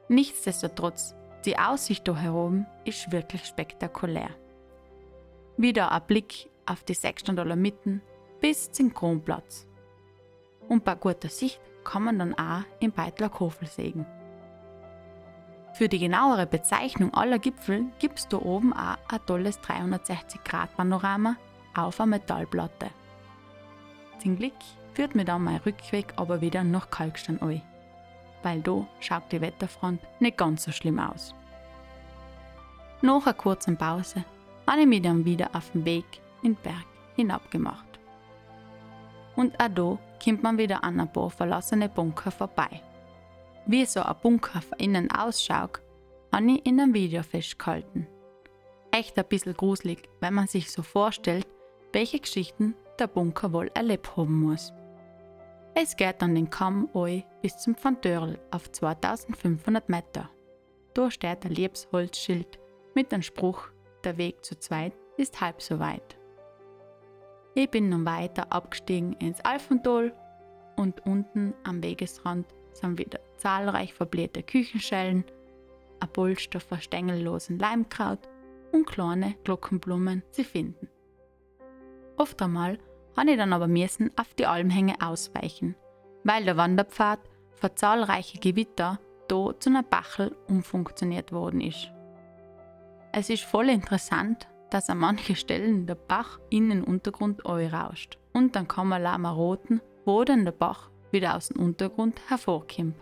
Nichtsdestotrotz, 0.09 1.15
die 1.45 1.59
Aussicht 1.59 2.07
da 2.09 2.17
herum 2.17 2.67
ist 2.85 3.13
wirklich 3.13 3.45
spektakulär. 3.45 4.31
Wieder 5.57 5.93
ein 5.93 6.03
Blick 6.07 6.51
auf 6.67 6.85
die 6.85 6.95
Sechsstandaler 6.95 7.57
Mitten 7.57 8.03
bis 8.41 8.71
zum 8.73 8.93
Kronplatz. 8.93 9.67
Und 10.69 10.85
bei 10.85 10.95
guter 10.95 11.29
Sicht 11.29 11.61
kann 11.85 12.05
man 12.05 12.19
dann 12.19 12.35
auch 12.35 12.65
im 12.81 12.93
Beitler 12.93 13.29
Kofel 13.29 13.69
sägen. 13.69 14.07
Für 15.75 15.89
die 15.89 15.99
genauere 15.99 16.47
Bezeichnung 16.47 17.13
aller 17.15 17.41
Gipfel 17.41 17.87
gibt 17.99 18.21
es 18.21 18.29
da 18.29 18.37
oben 18.37 18.73
auch 18.73 18.97
ein 19.09 19.27
tolles 19.27 19.59
360-Grad-Panorama 19.59 21.35
auf 21.75 21.99
einer 21.99 22.11
Metallplatte. 22.11 22.91
Zum 24.21 24.37
Glück 24.37 24.55
führt 24.93 25.17
mir 25.17 25.25
dann 25.25 25.43
mein 25.43 25.57
Rückweg 25.57 26.15
aber 26.15 26.41
wieder 26.41 26.63
nach 26.63 26.91
Kalkstein 26.91 27.43
ein, 27.43 27.61
weil 28.45 28.61
da 28.61 28.87
schaut 29.01 29.33
die 29.33 29.41
Wetterfront 29.41 30.01
nicht 30.21 30.37
ganz 30.37 30.63
so 30.63 30.71
schlimm 30.71 31.01
aus. 31.01 31.35
Nach 33.03 33.27
einer 33.27 33.35
kurzen 33.35 33.77
Pause 33.77 34.25
habe 34.69 34.83
ich 34.83 34.87
mich 34.87 35.03
dann 35.03 35.25
wieder 35.25 35.51
auf 35.55 35.73
den 35.73 35.85
Weg 35.85 36.07
in 36.45 36.55
den 36.55 36.63
Berg 36.63 36.87
hinabgemacht. 37.17 37.99
Und 39.35 39.59
auch 39.61 39.69
da 39.75 39.99
kommt 40.23 40.45
man 40.45 40.57
wieder 40.57 40.85
an 40.85 41.01
ein 41.01 41.13
paar 41.13 41.31
verlassene 41.31 41.89
Bunker 41.89 42.31
vorbei. 42.31 42.81
Wie 43.67 43.87
so 43.87 44.01
ein 44.01 44.15
Bunker 44.23 44.61
von 44.61 44.79
innen 44.79 45.11
ausschaut, 45.11 45.81
habe 46.31 46.53
ich 46.53 46.67
in 46.67 46.79
einem 46.79 46.93
Video 46.93 47.23
festgehalten. 47.23 48.07
Echt 48.91 49.19
ein 49.19 49.25
bisschen 49.25 49.55
gruselig, 49.55 50.09
wenn 50.21 50.35
man 50.35 50.49
sich 50.49 50.71
so 50.71 50.83
vorstellt, 50.83 51.47
welche 51.93 52.21
Geschichten 52.21 52.75
der 52.99 53.07
Bunker 53.07 53.55
wohl 53.55 53.71
erlebt 53.73 54.17
haben 54.17 54.41
muss. 54.41 54.73
Es 55.75 55.97
geht 55.97 56.23
an 56.23 56.35
den 56.35 56.51
Kamm 56.51 56.91
ein 56.95 57.25
bis 57.41 57.57
zum 57.57 57.75
Fantörl 57.75 58.39
auf 58.51 58.71
2500 58.71 59.89
Meter. 59.89 60.29
Da 60.93 61.11
steht 61.11 61.47
ein 61.47 61.53
Lebensholzschild 61.53 62.61
mit 62.95 63.13
dem 63.13 63.23
Spruch, 63.23 63.69
der 64.05 64.19
Weg 64.19 64.45
zu 64.45 64.59
zweit 64.59 64.93
ist 65.17 65.41
halb 65.41 65.63
so 65.63 65.79
weit. 65.81 66.19
Ich 67.55 67.71
bin 67.71 67.89
nun 67.89 68.05
weiter 68.05 68.53
abgestiegen 68.53 69.15
ins 69.15 69.41
Alfental 69.41 70.13
und 70.77 71.07
unten 71.07 71.55
am 71.65 71.83
Wegesrand 71.83 72.47
sind 72.75 72.99
wieder 72.99 73.21
zahlreich 73.37 73.95
verblähte 73.95 74.43
Küchenschellen, 74.43 75.25
ein 76.01 76.09
Polster 76.13 76.61
von 76.61 76.81
stängellosen 76.81 77.59
Leimkraut 77.59 78.29
und 78.73 78.87
kleine 78.87 79.37
Glockenblumen 79.45 80.23
zu 80.31 80.45
finden. 80.45 80.89
Oft 82.17 82.41
einmal 82.43 82.79
habe 83.17 83.31
ich 83.31 83.37
dann 83.37 83.53
aber 83.53 83.69
müssen 83.69 84.11
auf 84.17 84.35
die 84.35 84.47
Almhänge 84.47 84.95
ausweichen, 85.01 85.77
weil 86.25 86.45
der 86.45 86.57
Wanderpfad 86.57 87.21
vor 87.55 87.75
zahlreichen 87.77 88.41
Gewitter 88.41 88.99
da 89.29 89.59
zu 89.59 89.71
einer 89.71 89.83
Bachel 89.83 90.37
umfunktioniert 90.49 91.33
worden 91.33 91.61
ist. 91.61 91.91
Es 93.13 93.31
ist 93.31 93.45
voll 93.45 93.69
interessant, 93.69 94.49
dass 94.71 94.91
an 94.91 94.99
manchen 94.99 95.37
Stellen 95.37 95.87
der 95.87 95.95
Bach 95.95 96.41
in 96.51 96.69
den 96.69 96.83
Untergrund 96.83 97.45
rauscht 97.45 98.19
und 98.33 98.57
dann 98.57 98.67
kann 98.67 98.89
man 98.89 99.03
mal 99.03 99.31
roten, 99.31 99.81
wo 100.05 100.25
dann 100.25 100.45
der 100.45 100.53
Bach 100.53 100.91
wieder 101.15 101.35
aus 101.35 101.49
dem 101.49 101.63
Untergrund 101.63 102.21
hervorkommt. 102.29 102.97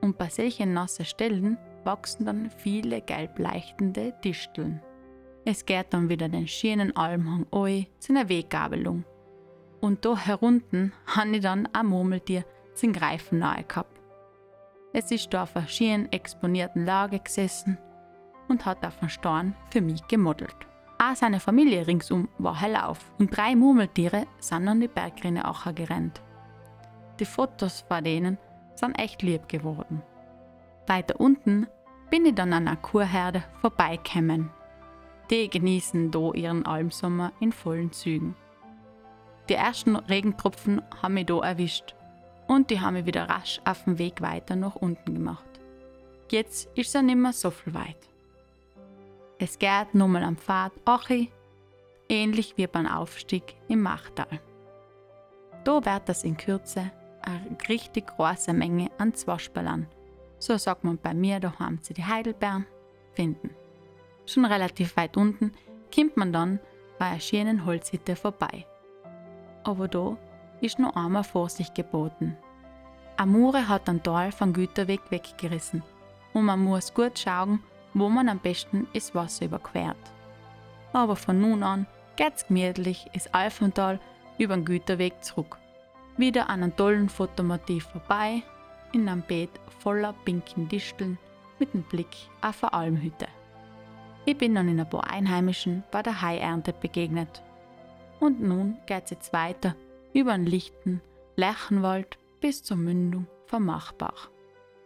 Und 0.00 0.18
bei 0.18 0.28
solchen 0.28 0.72
nassen 0.72 1.04
Stellen 1.04 1.58
wachsen 1.82 2.26
dann 2.26 2.50
viele 2.50 3.00
gelb 3.00 3.40
leuchtende 3.40 4.14
Disteln. 4.24 4.80
Es 5.44 5.66
geht 5.66 5.86
dann 5.90 6.08
wieder 6.08 6.28
den 6.28 6.46
schönen 6.46 6.94
Almhang 6.96 7.46
ein 7.50 7.86
zu 7.98 8.12
einer 8.12 8.28
Weggabelung. 8.28 9.04
Und 9.80 10.04
da 10.04 10.16
herunten 10.16 10.92
habe 11.06 11.36
ich 11.36 11.42
dann 11.42 11.68
ein 11.72 11.86
Murmeltier 11.86 12.44
zum 12.74 12.92
Greifen 12.92 13.40
nahe 13.40 13.64
gehabt. 13.64 14.00
Es 14.92 15.10
ist 15.10 15.32
da 15.34 15.44
auf 15.44 15.56
einer 15.56 15.66
schönen 15.66 16.12
exponierten 16.12 16.84
Lage 16.84 17.18
gesessen 17.18 17.78
und 18.48 18.64
hat 18.66 18.84
auf 18.86 18.98
den 19.00 19.08
Stein 19.08 19.56
für 19.70 19.80
mich 19.80 20.06
gemodelt. 20.06 20.54
Auch 20.98 21.16
seine 21.16 21.40
Familie 21.40 21.86
ringsum 21.86 22.28
war 22.38 22.60
hellauf 22.60 22.98
und 23.18 23.36
drei 23.36 23.56
Murmeltiere 23.56 24.26
sind 24.38 24.68
an 24.68 24.80
die 24.80 24.88
Bergrinne 24.88 25.44
Acher 25.44 25.72
gerannt. 25.72 26.20
Die 27.22 27.26
Fotos 27.26 27.84
von 27.86 28.02
denen 28.02 28.36
sind 28.74 28.98
echt 28.98 29.22
lieb 29.22 29.48
geworden. 29.48 30.02
Weiter 30.88 31.20
unten 31.20 31.68
bin 32.10 32.26
ich 32.26 32.34
dann 32.34 32.52
an 32.52 32.66
einer 32.66 32.76
Kurherde 32.76 33.44
vorbeigekommen. 33.60 34.50
Die 35.30 35.48
genießen 35.48 36.10
da 36.10 36.32
ihren 36.32 36.66
Almsommer 36.66 37.32
in 37.38 37.52
vollen 37.52 37.92
Zügen. 37.92 38.34
Die 39.48 39.54
ersten 39.54 39.94
Regentropfen 39.94 40.82
haben 41.00 41.14
mich 41.14 41.26
da 41.26 41.38
erwischt 41.38 41.94
und 42.48 42.70
die 42.70 42.80
haben 42.80 42.94
mich 42.94 43.06
wieder 43.06 43.28
rasch 43.28 43.60
auf 43.64 43.84
dem 43.84 44.00
Weg 44.00 44.20
weiter 44.20 44.56
nach 44.56 44.74
unten 44.74 45.14
gemacht. 45.14 45.60
Jetzt 46.28 46.76
ist 46.76 46.92
ja 46.92 47.02
nicht 47.02 47.18
mehr 47.18 47.32
so 47.32 47.52
viel 47.52 47.72
weit. 47.72 48.08
Es 49.38 49.60
geht 49.60 49.94
nochmal 49.94 50.24
am 50.24 50.36
Pfad 50.36 50.72
Achi, 50.84 51.30
ähnlich 52.08 52.54
wie 52.56 52.66
beim 52.66 52.88
Aufstieg 52.88 53.54
im 53.68 53.82
Machtal. 53.82 54.40
Da 55.62 55.84
wird 55.84 56.08
es 56.08 56.24
in 56.24 56.36
Kürze 56.36 56.90
eine 57.22 57.56
richtig 57.68 58.08
große 58.08 58.52
Menge 58.52 58.90
an 58.98 59.14
Zwaschballern, 59.14 59.86
so 60.38 60.56
sagt 60.56 60.84
man 60.84 60.98
bei 60.98 61.14
mir 61.14 61.40
daheim 61.40 61.82
zu 61.82 61.94
die 61.94 62.04
Heidelbeeren, 62.04 62.66
finden. 63.12 63.50
Schon 64.26 64.44
relativ 64.44 64.96
weit 64.96 65.16
unten 65.16 65.52
kommt 65.94 66.16
man 66.16 66.32
dann 66.32 66.58
bei 66.98 67.06
einer 67.06 67.20
schönen 67.20 67.66
Holzhütte 67.66 68.16
vorbei. 68.16 68.66
Aber 69.64 69.88
da 69.88 70.16
ist 70.60 70.78
noch 70.78 70.96
einmal 70.96 71.24
Vorsicht 71.24 71.74
geboten. 71.74 72.36
Amure 73.16 73.68
hat 73.68 73.88
einen 73.88 74.02
Tal 74.02 74.32
vom 74.32 74.52
Güterweg 74.52 75.00
weggerissen 75.10 75.82
und 76.32 76.44
man 76.44 76.60
muss 76.60 76.94
gut 76.94 77.18
schauen, 77.18 77.62
wo 77.94 78.08
man 78.08 78.28
am 78.28 78.38
besten 78.38 78.86
das 78.94 79.14
Wasser 79.14 79.46
überquert. 79.46 79.96
Aber 80.92 81.16
von 81.16 81.40
nun 81.40 81.62
an 81.62 81.86
geht's 82.16 82.46
gemütlich 82.46 83.06
ins 83.12 83.26
Alfental 83.28 84.00
über 84.38 84.54
den 84.54 84.64
Güterweg 84.64 85.22
zurück. 85.22 85.58
Wieder 86.16 86.50
an 86.50 86.62
einem 86.62 86.76
tollen 86.76 87.08
Fotomotiv 87.08 87.84
vorbei, 87.86 88.42
in 88.92 89.08
einem 89.08 89.22
Beet 89.22 89.50
voller 89.80 90.14
pinken 90.24 90.68
Disteln 90.68 91.18
mit 91.58 91.72
dem 91.72 91.82
Blick 91.82 92.14
auf 92.40 92.62
eine 92.62 92.72
Almhütte. 92.72 93.26
Ich 94.24 94.36
bin 94.36 94.54
dann 94.54 94.68
in 94.68 94.78
ein 94.78 94.88
paar 94.88 95.08
Einheimischen 95.10 95.82
bei 95.90 96.02
der 96.02 96.20
Haiernte 96.20 96.72
begegnet. 96.72 97.42
Und 98.20 98.40
nun 98.40 98.76
geht's 98.86 99.10
jetzt 99.10 99.32
weiter 99.32 99.74
über 100.12 100.32
den 100.32 100.46
lichten 100.46 101.00
Lerchenwald 101.36 102.18
bis 102.40 102.62
zur 102.62 102.76
Mündung 102.76 103.26
vom 103.46 103.64
Machbach. 103.64 104.30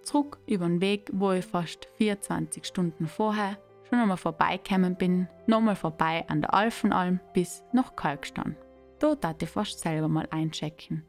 Zurück 0.02 0.38
über 0.46 0.66
den 0.66 0.80
Weg, 0.80 1.10
wo 1.12 1.32
ich 1.32 1.44
fast 1.44 1.88
24 1.98 2.64
Stunden 2.64 3.08
vorher 3.08 3.58
schon 3.88 3.98
einmal 3.98 4.16
vorbeigekommen 4.16 4.96
bin, 4.96 5.28
nochmal 5.46 5.76
vorbei 5.76 6.24
an 6.28 6.40
der 6.40 6.54
Alfenalm 6.54 7.20
bis 7.34 7.62
nach 7.72 7.96
Kalkstein. 7.96 8.56
Dort 8.98 9.24
hatte 9.24 9.44
ich 9.44 9.50
fast 9.50 9.80
selber 9.80 10.08
mal 10.08 10.28
einchecken, 10.30 11.04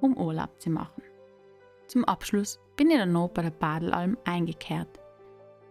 um 0.00 0.16
Urlaub 0.16 0.60
zu 0.60 0.70
machen. 0.70 1.02
Zum 1.86 2.04
Abschluss 2.04 2.58
bin 2.76 2.90
ich 2.90 2.98
dann 2.98 3.12
noch 3.12 3.28
bei 3.28 3.42
der 3.42 3.50
Badelalm 3.50 4.16
eingekehrt. 4.24 5.00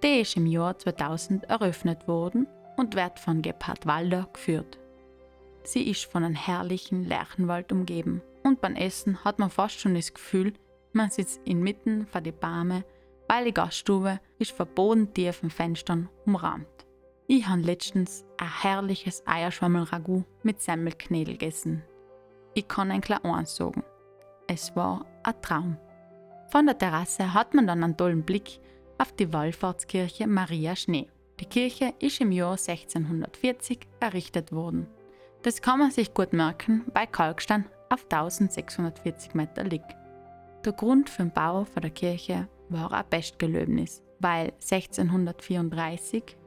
Die 0.04 0.22
ist 0.22 0.38
im 0.38 0.46
Jahr 0.46 0.78
2000 0.78 1.46
eröffnet 1.46 2.08
worden 2.08 2.48
und 2.78 2.96
wird 2.96 3.20
von 3.20 3.42
Gebhard 3.42 3.86
Walder 3.86 4.28
geführt. 4.32 4.80
Sie 5.64 5.90
ist 5.90 6.06
von 6.06 6.24
einem 6.24 6.36
herrlichen 6.36 7.04
Lärchenwald 7.04 7.72
umgeben 7.72 8.22
und 8.44 8.62
beim 8.62 8.76
Essen 8.76 9.24
hat 9.24 9.40
man 9.40 9.50
fast 9.50 9.80
schon 9.80 9.96
das 9.96 10.14
Gefühl, 10.14 10.54
man 10.94 11.10
sitzt 11.10 11.42
inmitten 11.46 12.06
von 12.08 12.24
den 12.24 12.38
Bäumen, 12.38 12.84
weil 13.28 13.46
die 13.46 13.54
Gaststube 13.54 14.20
ist 14.38 14.52
von 14.52 14.68
bodentiefen 14.68 15.50
Fenstern 15.50 16.10
umrahmt. 16.26 16.68
Ich 17.28 17.48
habe 17.48 17.62
letztens 17.62 18.24
ein 18.38 18.62
herrliches 18.62 19.26
Eierschwammel-Ragout 19.26 20.26
mit 20.44 20.62
Semmelknädel 20.62 21.38
gegessen. 21.38 21.84
Ich 22.54 22.68
kann 22.68 22.92
ein 22.92 23.02
klar 23.02 23.26
eins 23.26 23.56
sagen. 23.56 23.84
Es 24.56 24.74
war 24.74 25.06
ein 25.24 25.34
Traum. 25.42 25.76
Von 26.48 26.66
der 26.66 26.78
Terrasse 26.78 27.34
hat 27.34 27.54
man 27.54 27.68
dann 27.68 27.84
einen 27.84 27.98
tollen 27.98 28.24
Blick 28.24 28.62
auf 28.98 29.12
die 29.12 29.34
Wallfahrtskirche 29.34 30.28
Maria 30.28 30.78
Schnee. 30.78 31.10
Die 31.42 31.46
Kirche 31.46 31.94
ist 32.00 32.22
im 32.22 32.32
Jahr 32.32 32.52
1640 32.52 33.80
errichtet 34.00 34.54
worden. 34.54 34.88
Das 35.42 35.62
kann 35.62 35.80
man 35.80 35.92
sich 35.92 36.14
gut 36.14 36.32
merken, 36.32 36.86
weil 36.94 37.08
Kalkstein 37.08 37.66
auf 37.90 38.04
1640 38.04 39.34
Meter 39.34 39.66
liegt. 39.66 39.94
Der 40.64 40.72
Grund 40.72 41.10
für 41.10 41.24
den 41.24 41.34
Bau 41.34 41.68
der 41.76 41.90
Kirche 41.90 42.48
war 42.70 42.94
ein 42.94 43.10
Pestgelöbnis, 43.10 44.04
weil 44.22 44.54
1634 44.54 46.38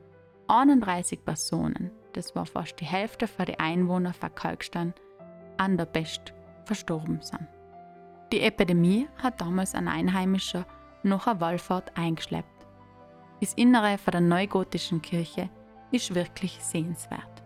31 0.47 1.27
Personen, 1.27 1.91
das 2.15 2.35
war 2.35 2.47
fast 2.47 2.81
die 2.81 2.87
Hälfte 2.87 3.29
der 3.47 3.61
Einwohner 3.61 4.15
von 4.15 4.35
Kalkstein, 4.35 4.95
an 5.59 5.77
der 5.77 5.85
Pest 5.85 6.33
verstorben 6.65 7.21
sind. 7.21 7.47
Die 8.33 8.43
Epidemie 8.43 9.09
hat 9.23 9.41
damals 9.41 9.75
ein 9.75 9.89
Einheimischer 9.89 10.67
noch 11.03 11.27
eine 11.27 11.41
Wallfahrt 11.41 11.97
eingeschleppt. 11.97 12.67
Das 13.41 13.55
Innere 13.55 13.97
von 13.99 14.13
der 14.13 14.21
neugotischen 14.21 15.01
Kirche 15.01 15.49
ist 15.91 16.15
wirklich 16.15 16.59
sehenswert. 16.63 17.43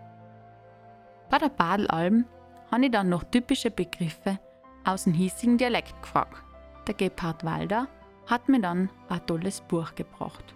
Bei 1.31 1.39
der 1.39 1.51
Badelalm 1.51 2.25
habe 2.71 2.87
ich 2.87 2.91
dann 2.91 3.11
noch 3.11 3.25
typische 3.25 3.71
Begriffe 3.71 4.39
aus 4.85 5.05
dem 5.05 5.13
hiesigen 5.13 5.59
Dialekt 5.59 6.01
gefragt. 6.03 6.43
Der 6.87 6.95
Gebhard 6.95 7.45
Walder 7.45 7.87
hat 8.27 8.49
mir 8.49 8.61
dann 8.61 8.91
ein 9.09 9.27
tolles 9.27 9.61
Buch 9.61 9.95
gebracht. 9.95 10.55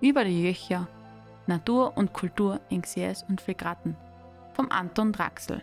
Über 0.00 0.24
die 0.24 0.44
Jöcher 0.44 0.88
Natur 1.46 1.96
und 1.96 2.12
Kultur 2.12 2.60
in 2.68 2.80
Xies 2.82 3.24
und 3.28 3.40
Fregatten 3.40 3.96
vom 4.54 4.70
Anton 4.70 5.12
Draxel. 5.12 5.62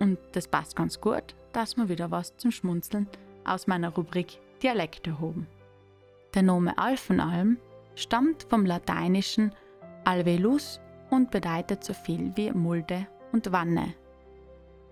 Und 0.00 0.18
das 0.32 0.48
passt 0.48 0.74
ganz 0.74 1.00
gut, 1.00 1.34
dass 1.54 1.76
wir 1.76 1.88
wieder 1.88 2.10
was 2.10 2.36
zum 2.36 2.50
Schmunzeln 2.50 3.08
aus 3.44 3.66
meiner 3.66 3.88
Rubrik 3.90 4.38
Dialekte 4.62 5.18
hoben. 5.20 5.46
Der 6.34 6.42
Name 6.42 6.76
Alfenalm 6.76 7.58
stammt 7.94 8.44
vom 8.50 8.66
lateinischen 8.66 9.54
alvelus 10.04 10.80
und 11.10 11.30
bedeutet 11.30 11.84
so 11.84 11.94
viel 11.94 12.36
wie 12.36 12.50
Mulde 12.50 13.06
und 13.32 13.52
Wanne. 13.52 13.94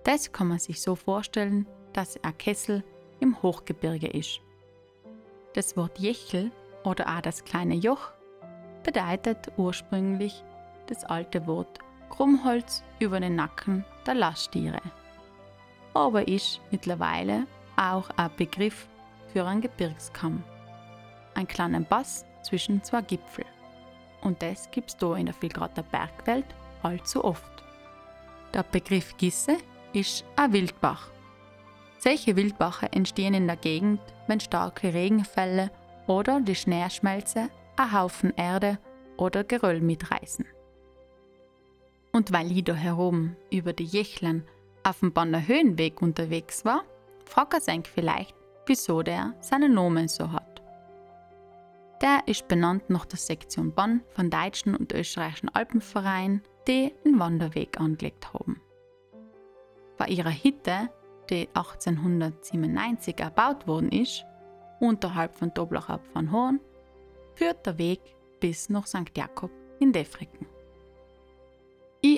Das 0.04 0.32
kann 0.32 0.48
man 0.48 0.58
sich 0.58 0.80
so 0.80 0.94
vorstellen, 0.94 1.66
dass 1.92 2.22
ein 2.22 2.36
Kessel 2.38 2.82
im 3.20 3.42
Hochgebirge 3.42 4.08
ist. 4.08 4.40
Das 5.54 5.76
Wort 5.76 5.98
Jechel 5.98 6.50
oder 6.84 7.06
auch 7.08 7.20
das 7.20 7.44
kleine 7.44 7.74
Joch 7.74 8.12
bedeutet 8.84 9.52
ursprünglich 9.56 10.42
das 10.86 11.04
alte 11.04 11.46
Wort 11.46 11.78
Krummholz 12.10 12.82
über 12.98 13.20
den 13.20 13.36
Nacken 13.36 13.84
der 14.06 14.14
Lasttiere, 14.14 14.80
aber 15.94 16.26
ist 16.26 16.60
mittlerweile 16.70 17.46
auch 17.76 18.10
ein 18.16 18.30
Begriff 18.36 18.88
für 19.32 19.44
einen 19.44 19.60
Gebirgskamm. 19.60 20.42
Ein 21.34 21.48
kleinen 21.48 21.84
Pass 21.84 22.24
zwischen 22.42 22.82
zwei 22.82 23.02
Gipfel. 23.02 23.44
Und 24.22 24.42
das 24.42 24.70
gibt's 24.70 24.96
da 24.96 25.16
in 25.16 25.26
der 25.26 25.34
Vilgrater 25.40 25.82
Bergwelt 25.82 26.46
allzu 26.82 27.24
oft. 27.24 27.64
Der 28.54 28.62
Begriff 28.62 29.16
Gisse 29.16 29.56
ist 29.92 30.24
ein 30.36 30.52
Wildbach. 30.52 31.08
Solche 31.98 32.36
Wildbache 32.36 32.92
entstehen 32.92 33.34
in 33.34 33.46
der 33.46 33.56
Gegend, 33.56 34.00
wenn 34.26 34.40
starke 34.40 34.92
Regenfälle 34.92 35.70
oder 36.06 36.40
die 36.40 36.54
Schneeschmelze 36.54 37.48
ein 37.76 37.92
Haufen 37.92 38.32
Erde 38.36 38.78
oder 39.16 39.44
Geröll 39.44 39.80
mitreißen. 39.80 40.46
Und 42.12 42.32
weil 42.32 42.52
ich 42.52 42.64
da 42.64 42.74
herum 42.74 43.36
über 43.50 43.72
die 43.72 43.84
Jechlern 43.84 44.44
auf 44.84 45.00
dem 45.00 45.12
Bonner 45.12 45.46
Höhenweg 45.46 46.02
unterwegs 46.02 46.64
war, 46.64 46.84
fragt 47.24 47.54
er 47.54 47.60
sich 47.60 47.86
vielleicht, 47.88 48.34
wieso 48.66 49.02
der 49.02 49.34
seinen 49.40 49.74
Namen 49.74 50.08
so 50.08 50.32
hat. 50.32 50.62
Der 52.00 52.20
ist 52.26 52.48
benannt 52.48 52.90
nach 52.90 53.04
der 53.04 53.18
Sektion 53.18 53.72
Bonn 53.72 54.02
von 54.10 54.28
Deutschen 54.28 54.74
und 54.74 54.92
Österreichischen 54.92 55.50
Alpenverein, 55.50 56.42
die 56.66 56.92
einen 57.04 57.20
Wanderweg 57.20 57.78
angelegt 57.80 58.32
haben. 58.34 58.60
Bei 59.98 60.06
ihrer 60.06 60.32
Hütte, 60.32 60.90
die 61.30 61.48
1897 61.54 63.20
erbaut 63.20 63.68
worden 63.68 63.92
ist, 63.92 64.24
unterhalb 64.80 65.36
von 65.36 65.54
Doblach 65.54 66.00
von 66.12 66.32
Horn, 66.32 66.60
führt 67.34 67.64
der 67.66 67.78
Weg 67.78 68.00
bis 68.40 68.68
nach 68.68 68.86
St. 68.86 69.16
Jakob 69.16 69.52
in 69.78 69.92
Defriken. 69.92 70.51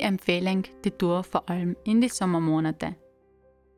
Ich 0.05 0.09
empfehle 0.09 0.61
die 0.85 0.91
Tour 0.91 1.25
vor 1.25 1.49
allem 1.49 1.77
in 1.85 2.03
die 2.03 2.11
Sommermonate. 2.11 2.95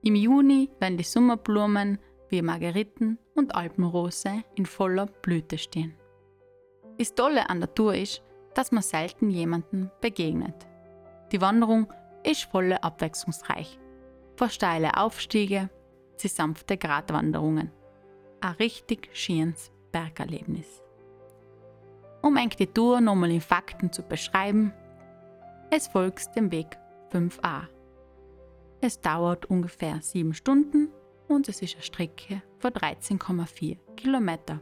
Im 0.03 0.17
Juni, 0.17 0.69
wenn 0.81 0.97
die 0.97 1.05
Sommerblumen 1.05 2.01
wie 2.31 2.43
Margeriten 2.43 3.17
und 3.37 3.55
Alpenrose 3.55 4.43
in 4.57 4.67
voller 4.67 5.07
Blüte 5.07 5.57
stehen. 5.57 5.95
Das 6.99 7.15
Tolle 7.15 7.49
an 7.49 7.61
der 7.61 7.73
Tour 7.73 7.95
ist, 7.95 8.25
dass 8.55 8.73
man 8.73 8.83
selten 8.83 9.31
jemanden 9.31 9.93
begegnet. 10.01 10.67
Die 11.31 11.41
Wanderung 11.41 11.93
ist 12.25 12.43
voll 12.51 12.73
abwechslungsreich. 12.73 13.79
Von 14.35 14.51
steile 14.51 14.97
Aufstiege 14.97 15.71
zu 16.17 16.27
sanfte 16.27 16.77
Gratwanderungen. 16.77 17.71
Ein 18.41 18.55
richtig 18.55 19.11
schönes 19.13 19.71
Bergerlebnis. 19.93 20.83
Um 22.21 22.37
eng 22.37 22.51
die 22.59 22.67
Tour 22.67 23.01
nochmal 23.01 23.31
in 23.31 23.41
Fakten 23.41 23.93
zu 23.93 24.03
beschreiben, 24.03 24.73
es 25.71 25.89
folgt 25.89 26.35
dem 26.37 26.51
Weg 26.53 26.79
5a. 27.13 27.67
Es 28.81 29.01
dauert 29.01 29.47
ungefähr 29.47 30.01
7 30.01 30.35
Stunden 30.35 30.91
und 31.29 31.49
es 31.49 31.63
ist 31.63 31.75
eine 31.75 31.83
Strecke 31.83 32.43
von 32.59 32.71
13,4 32.73 33.77
Kilometer. 33.97 34.61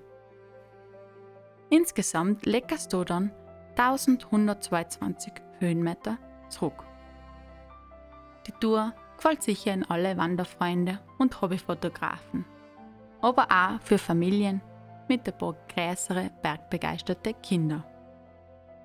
Insgesamt 1.71 2.47
leckerst 2.47 2.93
du 2.93 3.05
dann 3.05 3.33
1122 3.77 5.33
Höhenmeter 5.59 6.19
zurück. 6.49 6.85
Die 8.47 8.53
Tour 8.53 8.93
gefällt 9.17 9.43
sicher 9.43 9.73
in 9.73 9.85
alle 9.85 10.17
Wanderfreunde 10.17 11.01
und 11.19 11.41
Hobbyfotografen, 11.41 12.45
aber 13.21 13.49
auch 13.51 13.81
für 13.83 13.99
Familien 13.99 14.63
mit 15.09 15.27
ein 15.27 15.37
paar 15.37 15.57
größere 15.69 16.31
bergbegeisterte 16.43 17.35
Kinder. 17.35 17.85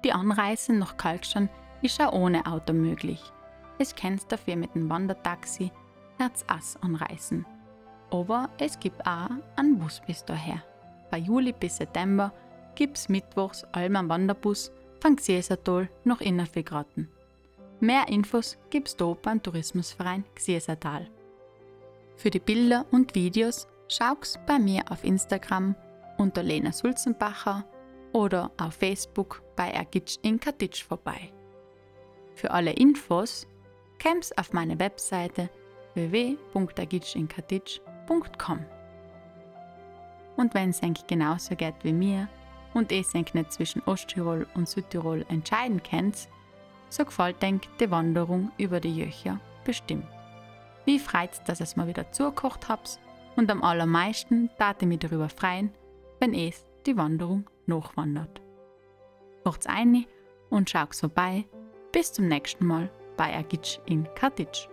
Die 0.03 0.13
Anreise 0.13 0.73
nach 0.73 0.97
Kalkstein 0.97 1.49
ist 1.81 2.01
auch 2.01 2.13
ohne 2.13 2.45
Auto 2.45 2.73
möglich. 2.73 3.21
Es 3.77 3.95
kannst 3.95 4.31
dafür 4.31 4.55
mit 4.55 4.75
dem 4.75 4.89
Wandertaxi 4.89 5.71
Herz-Ass 6.17 6.77
anreisen. 6.81 7.45
Aber 8.11 8.49
es 8.59 8.79
gibt 8.79 9.05
auch 9.05 9.29
einen 9.55 9.79
Bus 9.79 10.01
bis 10.05 10.25
daher. 10.25 10.63
Bei 11.11 11.17
Juli 11.17 11.53
bis 11.53 11.77
September 11.77 12.33
gibt 12.75 12.97
es 12.97 13.09
mittwochs 13.09 13.63
allem 13.71 14.09
Wanderbus 14.09 14.71
von 15.01 15.15
Xiesertal 15.15 15.89
nach 16.03 16.21
Innerfigraten. 16.21 17.09
Mehr 17.79 18.09
Infos 18.09 18.57
gibt's 18.69 18.95
da 18.95 19.15
beim 19.21 19.41
Tourismusverein 19.41 20.25
Gsiesertal. 20.35 21.07
Für 22.17 22.29
die 22.29 22.39
Bilder 22.39 22.85
und 22.91 23.15
Videos 23.15 23.67
schau's 23.87 24.37
bei 24.45 24.59
mir 24.59 24.83
auf 24.89 25.05
Instagram 25.05 25.75
unter 26.17 26.43
Lena 26.43 26.73
Sulzenbacher 26.73 27.63
oder 28.11 28.51
auf 28.57 28.73
Facebook 28.73 29.41
bei 29.55 29.69
Ergitsch 29.71 30.17
in 30.21 30.39
Katitsch 30.39 30.83
vorbei. 30.83 31.31
Für 32.39 32.51
alle 32.51 32.71
Infos 32.71 33.47
kommst 34.01 34.37
auf 34.37 34.53
meine 34.53 34.79
Webseite 34.79 35.49
www.agitschinkatitsch.com. 35.93 38.65
Und 40.37 40.53
wenn 40.53 40.69
es 40.69 40.79
genauso 41.05 41.57
geht 41.57 41.83
wie 41.83 41.91
mir 41.91 42.29
und 42.73 42.93
ihr 42.93 42.99
euch 42.99 43.33
nicht 43.33 43.51
zwischen 43.51 43.81
Osttirol 43.81 44.47
und 44.55 44.69
Südtirol 44.69 45.25
entscheiden 45.27 45.83
könnt, 45.83 46.29
so 46.87 47.03
gefällt 47.03 47.43
euch 47.43 47.59
die 47.81 47.91
Wanderung 47.91 48.53
über 48.57 48.79
die 48.79 48.95
Jöcher 48.95 49.41
bestimmt. 49.65 50.07
Wie 50.85 50.97
freut 50.97 51.41
dass 51.45 51.59
es 51.59 51.75
mal 51.75 51.87
wieder 51.87 52.09
zugekocht 52.13 52.69
habt 52.69 53.01
und 53.35 53.51
am 53.51 53.63
allermeisten 53.63 54.49
tat 54.57 54.81
ich 54.81 54.87
mich 54.87 54.99
darüber 54.99 55.27
freuen, 55.27 55.73
wenn 56.21 56.33
es 56.33 56.65
die 56.85 56.95
Wanderung 56.95 57.49
nachwandert. 57.65 58.39
Macht's 59.43 59.67
ein 59.67 60.05
und 60.49 60.69
schaut's 60.69 61.01
vorbei. 61.01 61.43
Bis 61.91 62.13
zum 62.13 62.27
nächsten 62.27 62.65
Mal 62.65 62.89
bei 63.17 63.35
Agitsch 63.35 63.79
in 63.85 64.07
Katitsch. 64.13 64.67